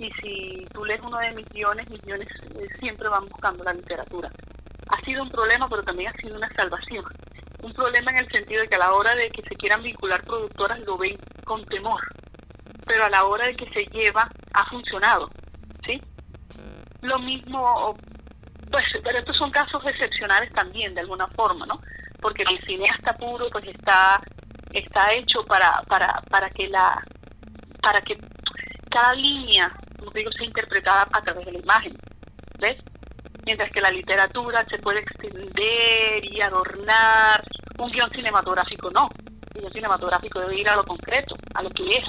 y 0.00 0.10
si 0.20 0.66
tú 0.72 0.84
lees 0.84 1.00
uno 1.02 1.18
de 1.18 1.32
mis 1.32 1.48
guiones, 1.50 1.88
mis 1.88 2.02
guiones 2.02 2.28
eh, 2.56 2.68
siempre 2.78 3.08
van 3.08 3.26
buscando 3.28 3.64
la 3.64 3.72
literatura. 3.72 4.30
Ha 4.88 5.00
sido 5.04 5.22
un 5.22 5.30
problema, 5.30 5.68
pero 5.68 5.82
también 5.82 6.10
ha 6.10 6.20
sido 6.20 6.36
una 6.36 6.48
salvación. 6.54 7.04
Un 7.64 7.72
problema 7.72 8.10
en 8.10 8.18
el 8.18 8.30
sentido 8.30 8.60
de 8.62 8.68
que 8.68 8.74
a 8.74 8.78
la 8.78 8.92
hora 8.92 9.14
de 9.14 9.30
que 9.30 9.42
se 9.42 9.56
quieran 9.56 9.82
vincular 9.82 10.22
productoras 10.22 10.78
lo 10.80 10.98
ven 10.98 11.16
con 11.44 11.64
temor, 11.64 12.00
pero 12.86 13.04
a 13.04 13.10
la 13.10 13.24
hora 13.24 13.46
de 13.46 13.56
que 13.56 13.66
se 13.72 13.84
lleva 13.86 14.28
ha 14.52 14.64
funcionado, 14.66 15.30
¿sí? 15.86 16.00
Lo 17.00 17.18
mismo, 17.18 17.96
pues, 18.70 18.84
pero 19.02 19.18
estos 19.18 19.36
son 19.36 19.50
casos 19.50 19.82
excepcionales 19.86 20.52
también, 20.52 20.94
de 20.94 21.00
alguna 21.00 21.26
forma, 21.28 21.64
¿no? 21.64 21.80
Porque 22.20 22.42
el 22.42 22.60
cineasta 22.64 23.14
puro, 23.14 23.48
pues, 23.50 23.66
está 23.66 24.20
está 24.72 25.12
hecho 25.12 25.42
para 25.44 25.80
para 25.88 26.20
para 26.28 26.50
que 26.50 26.68
la 26.68 27.02
para 27.80 28.00
que 28.02 28.18
cada 28.90 29.14
línea 29.14 29.72
como 30.04 30.10
digo, 30.12 30.30
sea 30.32 30.46
interpretada 30.46 31.08
a 31.10 31.22
través 31.22 31.46
de 31.46 31.52
la 31.52 31.58
imagen. 31.58 31.96
¿Ves? 32.58 32.76
Mientras 33.46 33.70
que 33.70 33.80
la 33.80 33.90
literatura 33.90 34.64
se 34.64 34.78
puede 34.78 35.00
extender 35.00 36.24
y 36.24 36.40
adornar, 36.40 37.42
un 37.78 37.90
guion 37.90 38.10
cinematográfico 38.10 38.90
no. 38.90 39.04
Un 39.54 39.60
guion 39.60 39.72
cinematográfico 39.72 40.40
debe 40.40 40.60
ir 40.60 40.68
a 40.68 40.76
lo 40.76 40.84
concreto, 40.84 41.36
a 41.54 41.62
lo 41.62 41.70
que 41.70 41.96
es, 41.96 42.04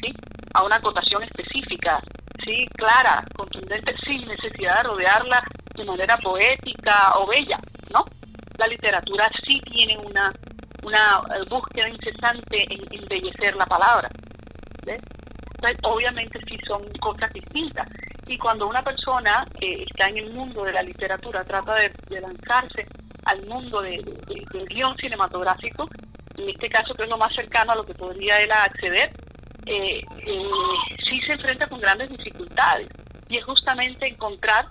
¿sí? 0.00 0.14
A 0.54 0.62
una 0.62 0.76
acotación 0.76 1.22
específica, 1.22 2.00
¿sí? 2.44 2.66
Clara, 2.76 3.22
contundente, 3.36 3.94
sin 4.04 4.26
necesidad 4.26 4.78
de 4.78 4.88
rodearla 4.88 5.42
de 5.74 5.84
manera 5.84 6.16
poética 6.18 7.14
o 7.18 7.26
bella, 7.26 7.58
¿no? 7.92 8.04
La 8.58 8.66
literatura 8.66 9.30
sí 9.44 9.60
tiene 9.60 9.98
una, 9.98 10.32
una 10.84 11.20
búsqueda 11.48 11.88
incesante 11.88 12.64
en 12.70 12.82
embellecer 12.90 13.56
la 13.56 13.66
palabra, 13.66 14.08
¿ves? 14.86 15.00
Obviamente 15.82 16.38
sí 16.48 16.58
son 16.66 16.82
cosas 17.00 17.32
distintas. 17.32 17.88
Y 18.26 18.38
cuando 18.38 18.66
una 18.66 18.82
persona 18.82 19.44
que 19.58 19.82
está 19.82 20.08
en 20.08 20.18
el 20.18 20.32
mundo 20.32 20.64
de 20.64 20.72
la 20.72 20.82
literatura 20.82 21.44
trata 21.44 21.74
de, 21.74 22.20
lanzarse 22.20 22.86
al 23.24 23.44
mundo 23.46 23.82
del 23.82 24.04
guion 24.68 24.96
cinematográfico, 24.96 25.88
en 26.38 26.48
este 26.48 26.68
caso 26.68 26.94
que 26.94 27.04
es 27.04 27.08
lo 27.08 27.18
más 27.18 27.34
cercano 27.34 27.72
a 27.72 27.76
lo 27.76 27.84
que 27.84 27.94
podría 27.94 28.40
él 28.40 28.50
acceder, 28.50 29.10
eh, 29.66 30.02
eh, 30.26 30.42
sí 31.08 31.20
se 31.20 31.32
enfrenta 31.32 31.66
con 31.66 31.80
grandes 31.80 32.08
dificultades. 32.10 32.88
Y 33.28 33.38
es 33.38 33.44
justamente 33.44 34.06
encontrar 34.06 34.66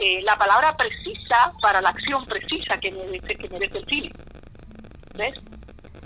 eh, 0.00 0.20
la 0.22 0.36
palabra 0.36 0.76
precisa 0.76 1.52
para 1.60 1.80
la 1.80 1.90
acción 1.90 2.24
precisa 2.26 2.76
que 2.78 2.90
merece, 2.92 3.34
que 3.34 3.48
merece 3.48 3.78
el 3.78 3.86
cine. 3.86 4.10
¿Ves? 5.14 5.34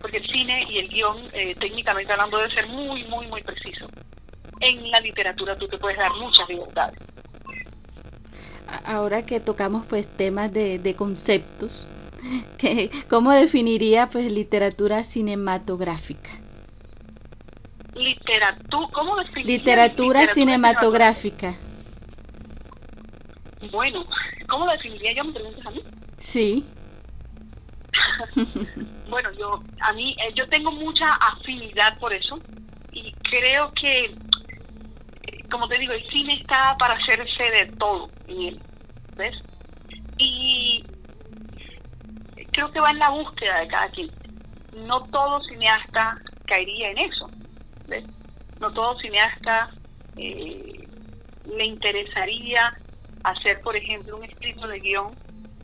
Porque 0.00 0.18
el 0.18 0.26
cine 0.26 0.66
y 0.68 0.78
el 0.78 0.88
guion, 0.88 1.18
eh, 1.32 1.54
técnicamente 1.58 2.12
hablando, 2.12 2.38
debe 2.38 2.54
ser 2.54 2.66
muy, 2.66 3.04
muy, 3.04 3.26
muy 3.26 3.42
preciso 3.42 3.88
en 4.60 4.90
la 4.90 5.00
literatura 5.00 5.56
tú 5.56 5.68
te 5.68 5.78
puedes 5.78 5.98
dar 5.98 6.12
muchas 6.14 6.48
libertades. 6.48 6.98
Ahora 8.84 9.24
que 9.24 9.40
tocamos 9.40 9.86
pues 9.86 10.06
temas 10.06 10.52
de, 10.52 10.78
de 10.78 10.94
conceptos, 10.94 11.86
que, 12.58 12.90
¿cómo 13.08 13.32
definiría 13.32 14.08
pues 14.08 14.30
literatura 14.30 15.04
cinematográfica? 15.04 16.30
Literatura, 17.94 18.88
¿cómo 18.92 19.16
definiría 19.16 19.56
literatura, 19.56 20.26
cinematográfica? 20.26 21.54
Bueno, 23.70 24.04
¿cómo 24.48 24.70
definiría 24.70 25.14
yo? 25.14 25.24
¿Me 25.24 25.32
preguntas 25.32 25.66
a 25.66 25.70
mí? 25.70 25.82
Sí. 26.18 26.64
bueno, 29.08 29.32
yo 29.32 29.62
a 29.80 29.92
mí 29.94 30.14
eh, 30.20 30.32
yo 30.34 30.46
tengo 30.48 30.70
mucha 30.72 31.14
afinidad 31.14 31.98
por 31.98 32.12
eso 32.12 32.38
y 32.92 33.12
creo 33.30 33.72
que 33.72 34.14
como 35.50 35.68
te 35.68 35.78
digo, 35.78 35.92
el 35.92 36.06
cine 36.08 36.34
está 36.34 36.76
para 36.78 36.94
hacerse 36.94 37.50
de 37.50 37.66
todo 37.78 38.10
él, 38.28 38.60
¿ves? 39.16 39.36
Y 40.18 40.84
creo 42.52 42.70
que 42.72 42.80
va 42.80 42.90
en 42.90 42.98
la 42.98 43.10
búsqueda 43.10 43.60
de 43.60 43.68
cada 43.68 43.88
quien. 43.90 44.10
No 44.74 45.02
todo 45.04 45.40
cineasta 45.44 46.18
caería 46.46 46.90
en 46.90 46.98
eso, 46.98 47.30
¿ves? 47.86 48.04
No 48.60 48.72
todo 48.72 48.98
cineasta 48.98 49.70
eh, 50.16 50.88
le 51.44 51.64
interesaría 51.64 52.72
hacer, 53.24 53.60
por 53.60 53.76
ejemplo, 53.76 54.16
un 54.16 54.24
escrito 54.24 54.66
de 54.66 54.80
guion 54.80 55.14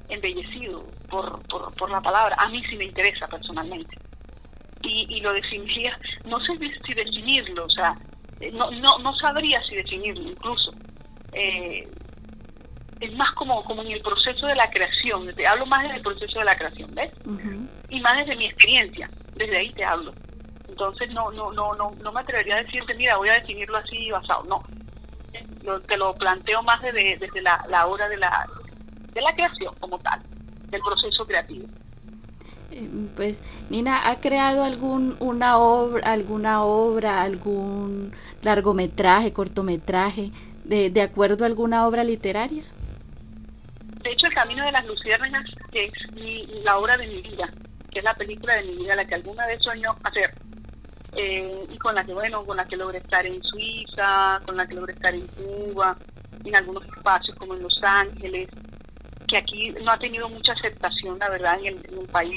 embellecido 0.08 0.84
por, 1.08 1.42
por, 1.48 1.74
por 1.74 1.90
la 1.90 2.00
palabra. 2.00 2.36
A 2.38 2.48
mí 2.48 2.62
sí 2.68 2.76
me 2.76 2.84
interesa 2.84 3.26
personalmente. 3.28 3.96
Y, 4.82 5.06
y 5.08 5.20
lo 5.20 5.32
definiría, 5.32 5.96
no 6.26 6.40
sé 6.40 6.58
si 6.84 6.92
definirlo, 6.92 7.66
o 7.66 7.70
sea, 7.70 7.94
no, 8.50 8.70
no, 8.72 8.98
no 8.98 9.14
sabría 9.16 9.62
si 9.62 9.76
definirlo 9.76 10.28
incluso. 10.28 10.72
Eh, 11.32 11.88
es 13.00 13.12
más 13.14 13.32
como, 13.32 13.64
como 13.64 13.82
en 13.82 13.92
el 13.92 14.00
proceso 14.00 14.46
de 14.46 14.54
la 14.54 14.70
creación, 14.70 15.32
te 15.34 15.46
hablo 15.46 15.66
más 15.66 15.82
del 15.82 16.02
proceso 16.02 16.38
de 16.38 16.44
la 16.44 16.56
creación, 16.56 16.94
¿ves? 16.94 17.12
Y 17.88 18.00
más 18.00 18.16
desde 18.16 18.36
mi 18.36 18.46
experiencia, 18.46 19.10
desde 19.34 19.56
ahí 19.56 19.72
te 19.72 19.84
hablo. 19.84 20.12
Entonces 20.68 21.10
no, 21.10 21.30
no, 21.32 21.52
no, 21.52 21.74
no, 21.74 21.92
no 22.02 22.12
me 22.12 22.20
atrevería 22.20 22.56
a 22.56 22.62
decirte, 22.62 22.94
mira, 22.94 23.16
voy 23.16 23.28
a 23.28 23.34
definirlo 23.34 23.76
así 23.78 24.10
basado, 24.10 24.44
no. 24.44 24.64
te 25.80 25.96
lo 25.96 26.14
planteo 26.14 26.62
más 26.62 26.80
desde, 26.80 27.16
desde 27.18 27.42
la, 27.42 27.64
la 27.68 27.86
hora 27.86 28.08
de 28.08 28.16
la, 28.16 28.48
de 29.12 29.20
la 29.20 29.34
creación 29.34 29.74
como 29.80 29.98
tal, 29.98 30.22
del 30.70 30.80
proceso 30.80 31.26
creativo. 31.26 31.66
Pues 33.16 33.40
Nina 33.70 34.08
ha 34.10 34.20
creado 34.20 34.64
algún 34.64 35.16
una 35.20 35.58
obra 35.58 36.12
alguna 36.12 36.62
obra 36.64 37.22
algún 37.22 38.12
largometraje 38.42 39.32
cortometraje 39.32 40.30
de, 40.64 40.90
de 40.90 41.02
acuerdo 41.02 41.44
a 41.44 41.48
alguna 41.48 41.86
obra 41.86 42.02
literaria 42.04 42.62
de 44.02 44.10
hecho 44.10 44.26
el 44.26 44.34
camino 44.34 44.64
de 44.64 44.72
las 44.72 44.86
luciérnagas 44.86 45.44
es 45.72 45.92
la 46.64 46.78
obra 46.78 46.96
de 46.96 47.06
mi 47.06 47.20
vida 47.20 47.52
que 47.92 47.98
es 47.98 48.04
la 48.04 48.14
película 48.14 48.56
de 48.56 48.64
mi 48.64 48.76
vida 48.76 48.96
la 48.96 49.04
que 49.04 49.14
alguna 49.14 49.46
vez 49.46 49.60
soñó 49.62 49.94
hacer. 50.02 50.32
Eh, 51.14 51.66
y 51.70 51.76
con 51.76 51.94
la 51.94 52.04
que, 52.04 52.14
bueno, 52.14 52.44
con 52.44 52.56
la 52.56 52.64
que 52.64 52.76
logré 52.76 52.98
estar 52.98 53.26
en 53.26 53.42
Suiza, 53.42 54.40
con 54.46 54.56
la 54.56 54.66
que 54.66 54.74
logré 54.74 54.94
estar 54.94 55.14
en 55.14 55.26
Cuba, 55.26 55.96
en 56.42 56.56
algunos 56.56 56.84
espacios 56.84 57.36
como 57.36 57.54
en 57.54 57.62
Los 57.62 57.78
Ángeles, 57.82 58.48
que 59.32 59.38
aquí 59.38 59.74
no 59.82 59.90
ha 59.90 59.96
tenido 59.96 60.28
mucha 60.28 60.52
aceptación, 60.52 61.18
la 61.18 61.30
verdad, 61.30 61.58
en 61.64 61.78
el, 61.78 62.06
país, 62.12 62.36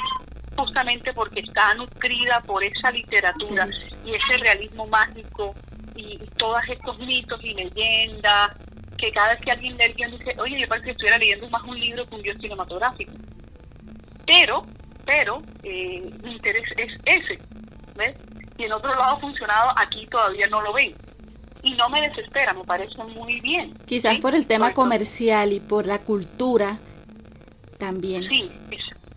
justamente 0.55 1.11
porque 1.11 1.41
está 1.41 1.73
nutrida 1.73 2.39
por 2.39 2.63
esa 2.63 2.89
literatura 2.89 3.67
y 4.05 4.15
ese 4.15 4.37
realismo 4.37 4.87
mágico 4.87 5.53
y, 5.93 6.17
todos 6.37 6.61
estos 6.69 6.97
mitos 6.99 7.43
y 7.43 7.53
leyendas, 7.53 8.51
que 8.97 9.11
cada 9.11 9.33
vez 9.33 9.41
que 9.41 9.51
alguien 9.51 9.75
lee 9.75 9.83
el 9.83 9.93
guion 9.93 10.11
dice, 10.11 10.35
oye, 10.39 10.57
yo 10.57 10.67
parece 10.69 10.85
que 10.85 10.91
estuviera 10.91 11.17
leyendo 11.17 11.49
más 11.49 11.63
un 11.63 11.77
libro 11.77 12.07
que 12.07 12.15
un 12.15 12.21
guion 12.21 12.39
cinematográfico. 12.39 13.11
Pero, 14.25 14.65
pero, 15.05 15.41
eh, 15.63 16.09
mi 16.23 16.31
interés 16.31 16.63
es 16.77 16.93
ese, 17.03 17.39
¿ves? 17.95 18.15
y 18.57 18.63
en 18.63 18.71
otro 18.71 18.89
lado 18.95 19.17
ha 19.17 19.19
funcionado, 19.19 19.73
aquí 19.75 20.07
todavía 20.07 20.47
no 20.47 20.61
lo 20.61 20.71
ven. 20.71 20.95
Y 21.65 21.73
no 21.73 21.89
me 21.89 22.01
desespera, 22.01 22.53
me 22.53 22.63
parece 22.63 23.03
muy 23.03 23.39
bien. 23.41 23.73
Quizás 23.85 24.17
por 24.19 24.35
el 24.35 24.47
tema 24.47 24.73
comercial 24.73 25.51
y 25.51 25.59
por 25.59 25.85
la 25.85 25.99
cultura 25.99 26.77
también. 27.79 28.27
Sí, 28.29 28.49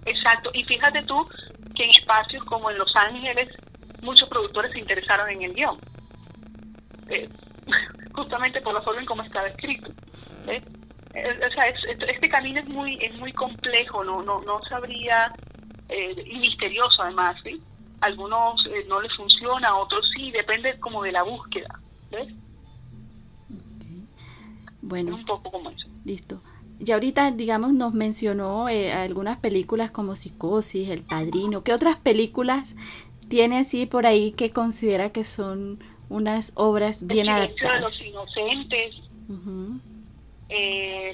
exacto. 0.07 0.51
Y 0.55 0.65
fíjate 0.65 1.03
tú 1.03 1.29
que 1.75 1.85
en 1.85 1.91
espacios 1.91 2.45
como 2.45 2.71
en 2.71 2.79
Los 2.79 2.95
Ángeles 2.97 3.49
muchos 4.03 4.29
productores 4.29 4.73
se 4.73 4.81
interesaron 4.81 5.29
en 5.29 5.43
el 5.43 5.55
guion. 5.55 5.79
Eh, 7.09 7.29
justamente 8.13 8.61
por 8.61 8.75
la 8.75 8.83
forma 8.83 9.01
en 9.01 9.07
cómo 9.07 9.23
estaba 9.23 9.49
escrito. 9.49 9.91
Eh, 10.47 10.63
o 11.15 11.53
sea, 11.53 11.69
este 11.69 12.29
camino 12.29 12.61
es 12.61 12.69
muy 12.69 12.97
es 13.01 13.15
muy 13.19 13.33
complejo, 13.33 14.03
no 14.05 14.23
no 14.23 14.41
no 14.43 14.61
sabría 14.69 15.33
eh, 15.89 16.15
y 16.27 16.39
misterioso 16.39 17.03
además, 17.03 17.37
¿sí? 17.45 17.61
algunos 18.01 18.65
eh, 18.67 18.85
no 18.89 19.01
les 19.01 19.15
funciona, 19.15 19.77
otros 19.77 20.09
sí, 20.15 20.31
depende 20.31 20.79
como 20.81 21.03
de 21.03 21.13
la 21.13 21.23
búsqueda, 21.23 21.81
¿ves? 22.11 22.29
Bueno, 24.81 25.17
un 25.17 25.25
poco 25.25 25.51
como 25.51 25.71
eso. 25.71 25.87
Listo. 26.05 26.41
Y 26.79 26.93
ahorita, 26.93 27.33
digamos, 27.33 27.73
nos 27.73 27.93
mencionó 27.93 28.69
eh, 28.69 28.93
algunas 28.93 29.39
películas 29.39 29.91
como 29.91 30.15
Psicosis, 30.15 30.89
El 30.89 31.03
Padrino. 31.03 31.65
¿Qué 31.65 31.73
otras 31.73 31.97
películas 31.97 32.77
tiene 33.29 33.59
así 33.59 33.87
por 33.87 34.07
ahí 34.07 34.33
que 34.33 34.51
considera 34.51 35.11
que 35.11 35.25
son 35.25 35.83
unas 36.09 36.53
obras 36.55 37.07
bien 37.07 37.29
adaptadas? 37.29 37.75
de 37.77 37.81
los 37.81 38.03
Inocentes, 38.03 38.95
eh, 40.49 41.13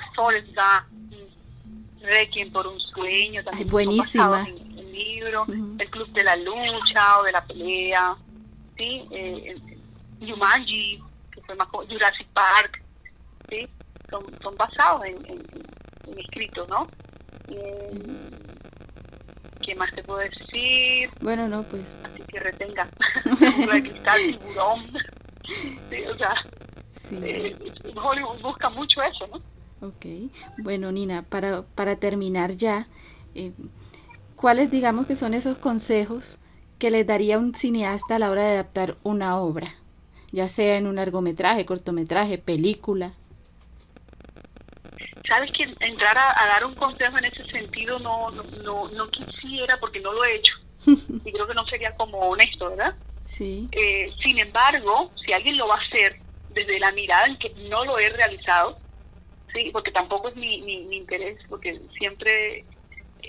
Requiem 2.02 2.52
por 2.52 2.66
un 2.66 2.78
Sueño, 2.78 3.42
también 3.42 3.68
buenísima 3.68 4.46
libro, 4.94 5.46
El 5.78 5.90
Club 5.90 6.08
de 6.12 6.24
la 6.24 6.36
Lucha 6.36 7.18
o 7.20 7.24
de 7.24 7.32
la 7.32 7.44
Pelea, 7.44 8.16
¿sí? 8.76 9.02
Eh, 9.10 9.56
Yumanji, 10.26 11.02
que 11.30 11.40
fue 11.42 11.54
más 11.54 11.68
Jurassic 11.68 12.26
Park, 12.28 12.82
¿sí? 13.48 13.68
Son, 14.10 14.24
son 14.42 14.56
basados 14.56 15.04
en, 15.04 15.16
en, 15.26 16.18
escritos, 16.18 16.68
¿no? 16.68 16.86
Eh, 17.48 17.92
¿Qué 19.62 19.74
más 19.74 19.90
te 19.92 20.02
puedo 20.02 20.20
decir? 20.20 21.10
Bueno, 21.20 21.48
no, 21.48 21.62
pues. 21.64 21.94
Así 22.04 22.22
que 22.22 22.38
retenga. 22.38 22.88
la 23.24 23.80
cristal, 23.80 24.20
tiburón. 24.26 24.92
sí, 25.90 26.04
o 26.06 26.16
sea, 26.16 26.34
sí. 26.96 27.18
Eh, 27.22 27.56
Hollywood 27.96 28.40
busca 28.40 28.68
mucho 28.70 29.02
eso, 29.02 29.26
¿no? 29.28 29.88
Ok. 29.88 30.06
Bueno, 30.58 30.92
Nina, 30.92 31.22
para, 31.22 31.62
para 31.62 31.96
terminar 31.96 32.52
ya, 32.52 32.86
eh, 33.34 33.52
¿Cuáles 34.44 34.70
digamos 34.70 35.06
que 35.06 35.16
son 35.16 35.32
esos 35.32 35.56
consejos 35.56 36.38
que 36.78 36.90
les 36.90 37.06
daría 37.06 37.38
un 37.38 37.54
cineasta 37.54 38.16
a 38.16 38.18
la 38.18 38.30
hora 38.30 38.42
de 38.42 38.52
adaptar 38.52 38.98
una 39.02 39.38
obra? 39.38 39.74
Ya 40.34 40.48
sea 40.48 40.78
en 40.78 40.88
un 40.88 40.96
largometraje, 40.96 41.64
cortometraje, 41.64 42.38
película. 42.38 43.12
Sabes 45.28 45.52
que 45.52 45.62
entrar 45.78 46.18
a, 46.18 46.46
dar 46.48 46.66
un 46.66 46.74
consejo 46.74 47.16
en 47.18 47.26
ese 47.26 47.44
sentido 47.44 48.00
no, 48.00 48.32
no, 48.64 48.88
no, 48.88 49.08
quisiera 49.10 49.78
porque 49.78 50.00
no 50.00 50.12
lo 50.12 50.24
he 50.24 50.34
hecho. 50.34 50.54
y 51.24 51.30
creo 51.30 51.46
que 51.46 51.54
no 51.54 51.64
sería 51.66 51.94
como 51.94 52.18
honesto, 52.18 52.70
¿verdad? 52.70 52.96
Sí. 53.26 53.68
Eh, 53.70 54.10
sin 54.24 54.40
embargo, 54.40 55.12
si 55.24 55.32
alguien 55.32 55.56
lo 55.56 55.68
va 55.68 55.76
a 55.76 55.86
hacer 55.86 56.18
desde 56.50 56.80
la 56.80 56.90
mirada 56.90 57.26
en 57.26 57.38
que 57.38 57.50
no 57.70 57.84
lo 57.84 58.00
he 58.00 58.08
realizado, 58.08 58.76
sí, 59.52 59.70
porque 59.72 59.92
tampoco 59.92 60.30
es 60.30 60.34
mi, 60.34 60.60
mi, 60.62 60.82
mi 60.86 60.96
interés, 60.96 61.38
porque 61.48 61.80
siempre 61.96 62.64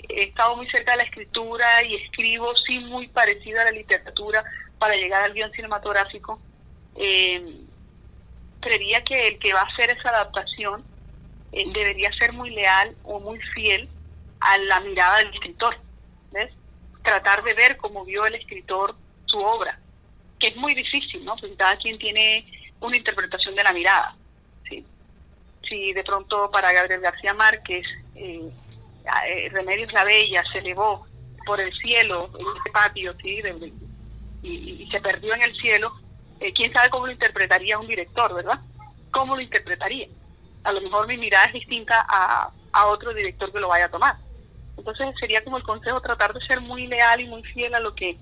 he 0.08 0.24
estado 0.24 0.56
muy 0.56 0.68
cerca 0.70 0.90
de 0.90 0.98
la 0.98 1.04
escritura 1.04 1.84
y 1.84 1.94
escribo, 1.94 2.52
sí, 2.66 2.80
muy 2.80 3.06
parecido 3.06 3.60
a 3.60 3.64
la 3.66 3.70
literatura 3.70 4.44
para 4.80 4.96
llegar 4.96 5.22
al 5.22 5.34
guion 5.34 5.52
cinematográfico. 5.52 6.40
Eh, 6.98 7.60
creería 8.60 9.02
que 9.04 9.28
el 9.28 9.38
que 9.38 9.52
va 9.52 9.60
a 9.60 9.72
hacer 9.72 9.90
esa 9.90 10.08
adaptación 10.08 10.84
eh, 11.52 11.64
debería 11.72 12.12
ser 12.12 12.32
muy 12.32 12.50
leal 12.50 12.94
o 13.04 13.20
muy 13.20 13.38
fiel 13.54 13.88
a 14.40 14.58
la 14.58 14.80
mirada 14.80 15.18
del 15.18 15.32
escritor, 15.32 15.76
¿ves? 16.32 16.52
Tratar 17.02 17.42
de 17.44 17.54
ver 17.54 17.76
cómo 17.76 18.04
vio 18.04 18.26
el 18.26 18.34
escritor 18.34 18.96
su 19.26 19.38
obra, 19.38 19.78
que 20.38 20.48
es 20.48 20.56
muy 20.56 20.74
difícil, 20.74 21.24
¿no? 21.24 21.36
Porque 21.36 21.56
cada 21.56 21.76
quien 21.76 21.98
tiene 21.98 22.46
una 22.80 22.96
interpretación 22.96 23.54
de 23.54 23.64
la 23.64 23.72
mirada, 23.72 24.14
¿sí? 24.68 24.84
Si 25.68 25.92
de 25.92 26.04
pronto 26.04 26.50
para 26.50 26.72
Gabriel 26.72 27.00
García 27.00 27.34
Márquez 27.34 27.86
eh, 28.14 28.50
eh, 29.28 29.48
Remedios 29.52 29.92
la 29.92 30.04
Bella 30.04 30.42
se 30.52 30.58
elevó 30.58 31.06
por 31.44 31.60
el 31.60 31.72
cielo, 31.78 32.30
en 32.38 32.56
este 32.56 32.70
patio, 32.72 33.14
¿sí? 33.22 33.40
y, 34.42 34.88
se 34.90 35.00
perdió 35.00 35.34
en 35.34 35.42
el 35.42 35.56
cielo, 35.56 35.92
eh, 36.40 36.52
quién 36.52 36.72
sabe 36.72 36.90
cómo 36.90 37.06
lo 37.06 37.12
interpretaría 37.12 37.78
un 37.78 37.86
director, 37.86 38.34
¿verdad? 38.34 38.60
¿Cómo 39.10 39.36
lo 39.36 39.42
interpretaría? 39.42 40.08
A 40.64 40.72
lo 40.72 40.80
mejor 40.80 41.06
mi 41.06 41.16
mirada 41.16 41.46
es 41.46 41.54
distinta 41.54 42.04
a, 42.08 42.50
a 42.72 42.86
otro 42.86 43.14
director 43.14 43.52
que 43.52 43.60
lo 43.60 43.68
vaya 43.68 43.86
a 43.86 43.90
tomar. 43.90 44.16
Entonces 44.76 45.14
sería 45.18 45.42
como 45.42 45.56
el 45.56 45.62
consejo 45.62 46.00
tratar 46.00 46.34
de 46.34 46.44
ser 46.46 46.60
muy 46.60 46.86
leal 46.86 47.20
y 47.20 47.26
muy 47.26 47.42
fiel 47.44 47.74
a 47.74 47.80
lo 47.80 47.94
que 47.94 48.18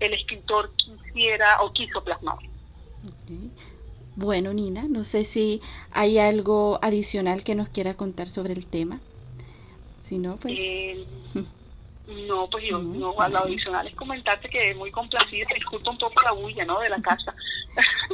el 0.00 0.14
escritor 0.14 0.70
quisiera 0.76 1.62
o 1.62 1.72
quiso 1.72 2.02
plasmar. 2.04 2.38
Bueno, 4.14 4.52
Nina, 4.52 4.84
no 4.88 5.04
sé 5.04 5.24
si 5.24 5.60
hay 5.90 6.18
algo 6.18 6.78
adicional 6.82 7.44
que 7.44 7.54
nos 7.54 7.68
quiera 7.68 7.94
contar 7.94 8.28
sobre 8.28 8.52
el 8.52 8.66
tema. 8.66 9.00
Si 9.98 10.18
no, 10.18 10.36
pues... 10.36 10.58
Eh, 10.58 11.06
no, 12.06 12.48
pues 12.48 12.64
yo, 12.68 12.78
no, 12.78 13.14
no, 13.14 13.28
lo 13.28 13.38
adicional 13.38 13.86
es 13.86 13.94
comentarte 13.94 14.48
que 14.48 14.70
es 14.70 14.76
muy 14.76 14.90
complacida, 14.90 15.46
disculpa 15.54 15.90
un 15.90 15.98
poco 15.98 16.22
la 16.22 16.32
bulla, 16.32 16.64
¿no? 16.64 16.78
De 16.80 16.88
la 16.88 17.00
casa, 17.00 17.34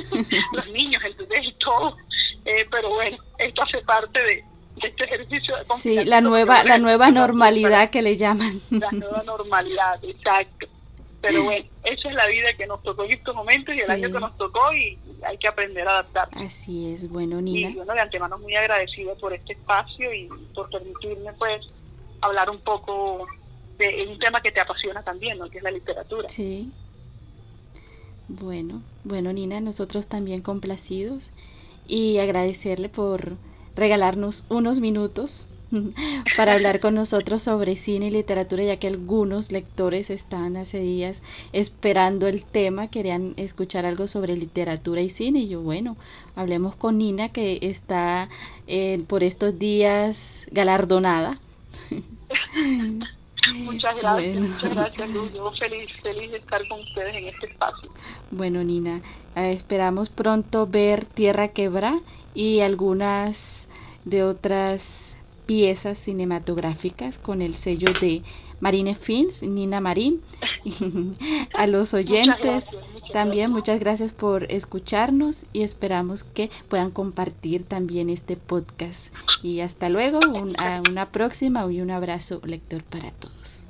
los 0.53 0.67
niños, 0.69 1.03
entonces 1.05 1.39
y 1.43 1.53
todo, 1.55 1.97
eh, 2.45 2.67
pero 2.71 2.91
bueno, 2.91 3.19
esto 3.39 3.63
hace 3.63 3.83
parte 3.83 4.23
de, 4.23 4.45
este 4.83 5.05
ejercicio 5.05 5.57
de 5.57 5.65
Sí, 5.79 6.05
la 6.05 6.21
nueva, 6.21 6.65
la 6.65 6.79
nueva 6.79 7.11
normalidad 7.11 7.91
que 7.91 8.01
le 8.01 8.17
llaman. 8.17 8.61
La 8.71 8.91
nueva 8.91 9.23
normalidad, 9.27 10.03
exacto. 10.03 10.67
Pero 11.21 11.43
bueno, 11.45 11.67
esa 11.85 12.09
es 12.09 12.15
la 12.15 12.27
vida 12.27 12.55
que 12.57 12.67
nos 12.67 12.83
tocó 12.83 13.05
en 13.05 13.13
estos 13.13 13.35
momentos 13.35 13.75
y 13.77 13.81
el 13.81 13.91
año 13.91 14.11
que 14.11 14.21
nos 14.21 14.37
tocó 14.39 14.73
y 14.73 14.99
hay 15.25 15.37
que 15.37 15.49
aprender 15.49 15.87
a 15.87 15.93
adaptar. 15.93 16.29
Así 16.33 16.95
es, 16.95 17.09
bueno, 17.11 17.41
Nina. 17.43 17.71
Y 17.71 17.75
bueno, 17.75 17.93
de 17.93 18.01
antemano 18.01 18.39
muy 18.39 18.57
agradecida 18.57 19.15
por 19.17 19.35
este 19.35 19.53
espacio 19.53 20.13
y 20.13 20.29
por 20.55 20.71
permitirme 20.71 21.33
pues 21.35 21.67
hablar 22.23 22.49
un 22.49 22.61
poco 22.61 23.27
de 23.79 24.07
un 24.09 24.19
tema 24.19 24.41
que 24.41 24.53
te 24.53 24.61
apasiona 24.61 25.03
también, 25.03 25.39
¿no? 25.39 25.49
que 25.51 25.59
es 25.59 25.65
la 25.65 25.71
literatura. 25.71 26.29
Sí. 26.29 26.71
Bueno, 28.29 28.83
bueno, 29.05 29.33
Nina, 29.33 29.61
nosotros 29.61 30.07
también 30.07 30.43
complacidos 30.43 31.31
y 31.87 32.19
agradecerle 32.19 32.89
por 32.89 33.37
regalarnos 33.75 34.47
unos 34.49 34.81
minutos 34.81 35.49
para 36.37 36.53
hablar 36.53 36.81
con 36.81 36.95
nosotros 36.95 37.43
sobre 37.43 37.77
cine 37.77 38.07
y 38.07 38.11
literatura, 38.11 38.65
ya 38.65 38.77
que 38.77 38.87
algunos 38.87 39.53
lectores 39.53 40.11
estaban 40.11 40.57
hace 40.57 40.81
días 40.81 41.23
esperando 41.53 42.29
el 42.29 42.45
tema, 42.45 42.89
querían 42.89 43.35
escuchar 43.37 43.87
algo 43.87 44.07
sobre 44.07 44.37
literatura 44.37 45.01
y 45.01 45.09
cine. 45.09 45.41
Y 45.41 45.49
yo, 45.49 45.63
bueno, 45.63 45.97
hablemos 46.37 46.75
con 46.77 46.99
Nina, 46.99 47.31
que 47.31 47.59
está 47.63 48.29
eh, 48.67 49.03
por 49.07 49.25
estos 49.25 49.59
días 49.59 50.47
galardonada. 50.51 51.41
Muchas 53.51 53.97
gracias, 53.97 54.37
muchas 54.37 54.71
gracias 54.75 55.11
Luz. 55.11 55.33
Yo 55.33 55.51
feliz, 55.53 55.91
feliz 56.03 56.31
de 56.31 56.39
estar 56.39 56.67
con 56.69 56.81
ustedes 56.81 57.15
en 57.17 57.27
este 57.27 57.47
espacio. 57.47 57.91
Bueno, 58.31 58.63
Nina, 58.63 59.01
eh, 59.35 59.53
esperamos 59.53 60.11
pronto 60.11 60.67
ver 60.67 61.07
Tierra 61.07 61.49
Quebra 61.49 61.99
y 62.35 62.61
algunas 62.61 63.69
de 64.05 64.23
otras 64.23 65.17
piezas 65.47 65.99
cinematográficas 65.99 67.19
con 67.19 67.43
el 67.43 67.55
sello 67.55 67.93
de 68.01 68.23
Marine 68.63 68.95
Films, 68.95 69.43
Nina 69.43 69.81
Marín. 69.81 70.23
a 71.53 71.67
los 71.67 71.93
oyentes 72.01 72.77
también 73.13 73.51
muchas 73.51 73.79
gracias 73.79 74.13
por 74.13 74.51
escucharnos 74.51 75.47
y 75.53 75.63
esperamos 75.63 76.25
que 76.25 76.49
puedan 76.69 76.91
compartir 76.91 77.65
también 77.65 78.09
este 78.09 78.37
podcast. 78.37 79.13
Y 79.43 79.61
hasta 79.61 79.91
luego, 79.91 80.21
una 80.21 81.11
próxima 81.11 81.71
y 81.71 81.83
un 81.83 81.91
abrazo 81.91 82.41
lector 82.45 82.83
para 82.85 83.11
todos. 83.11 83.62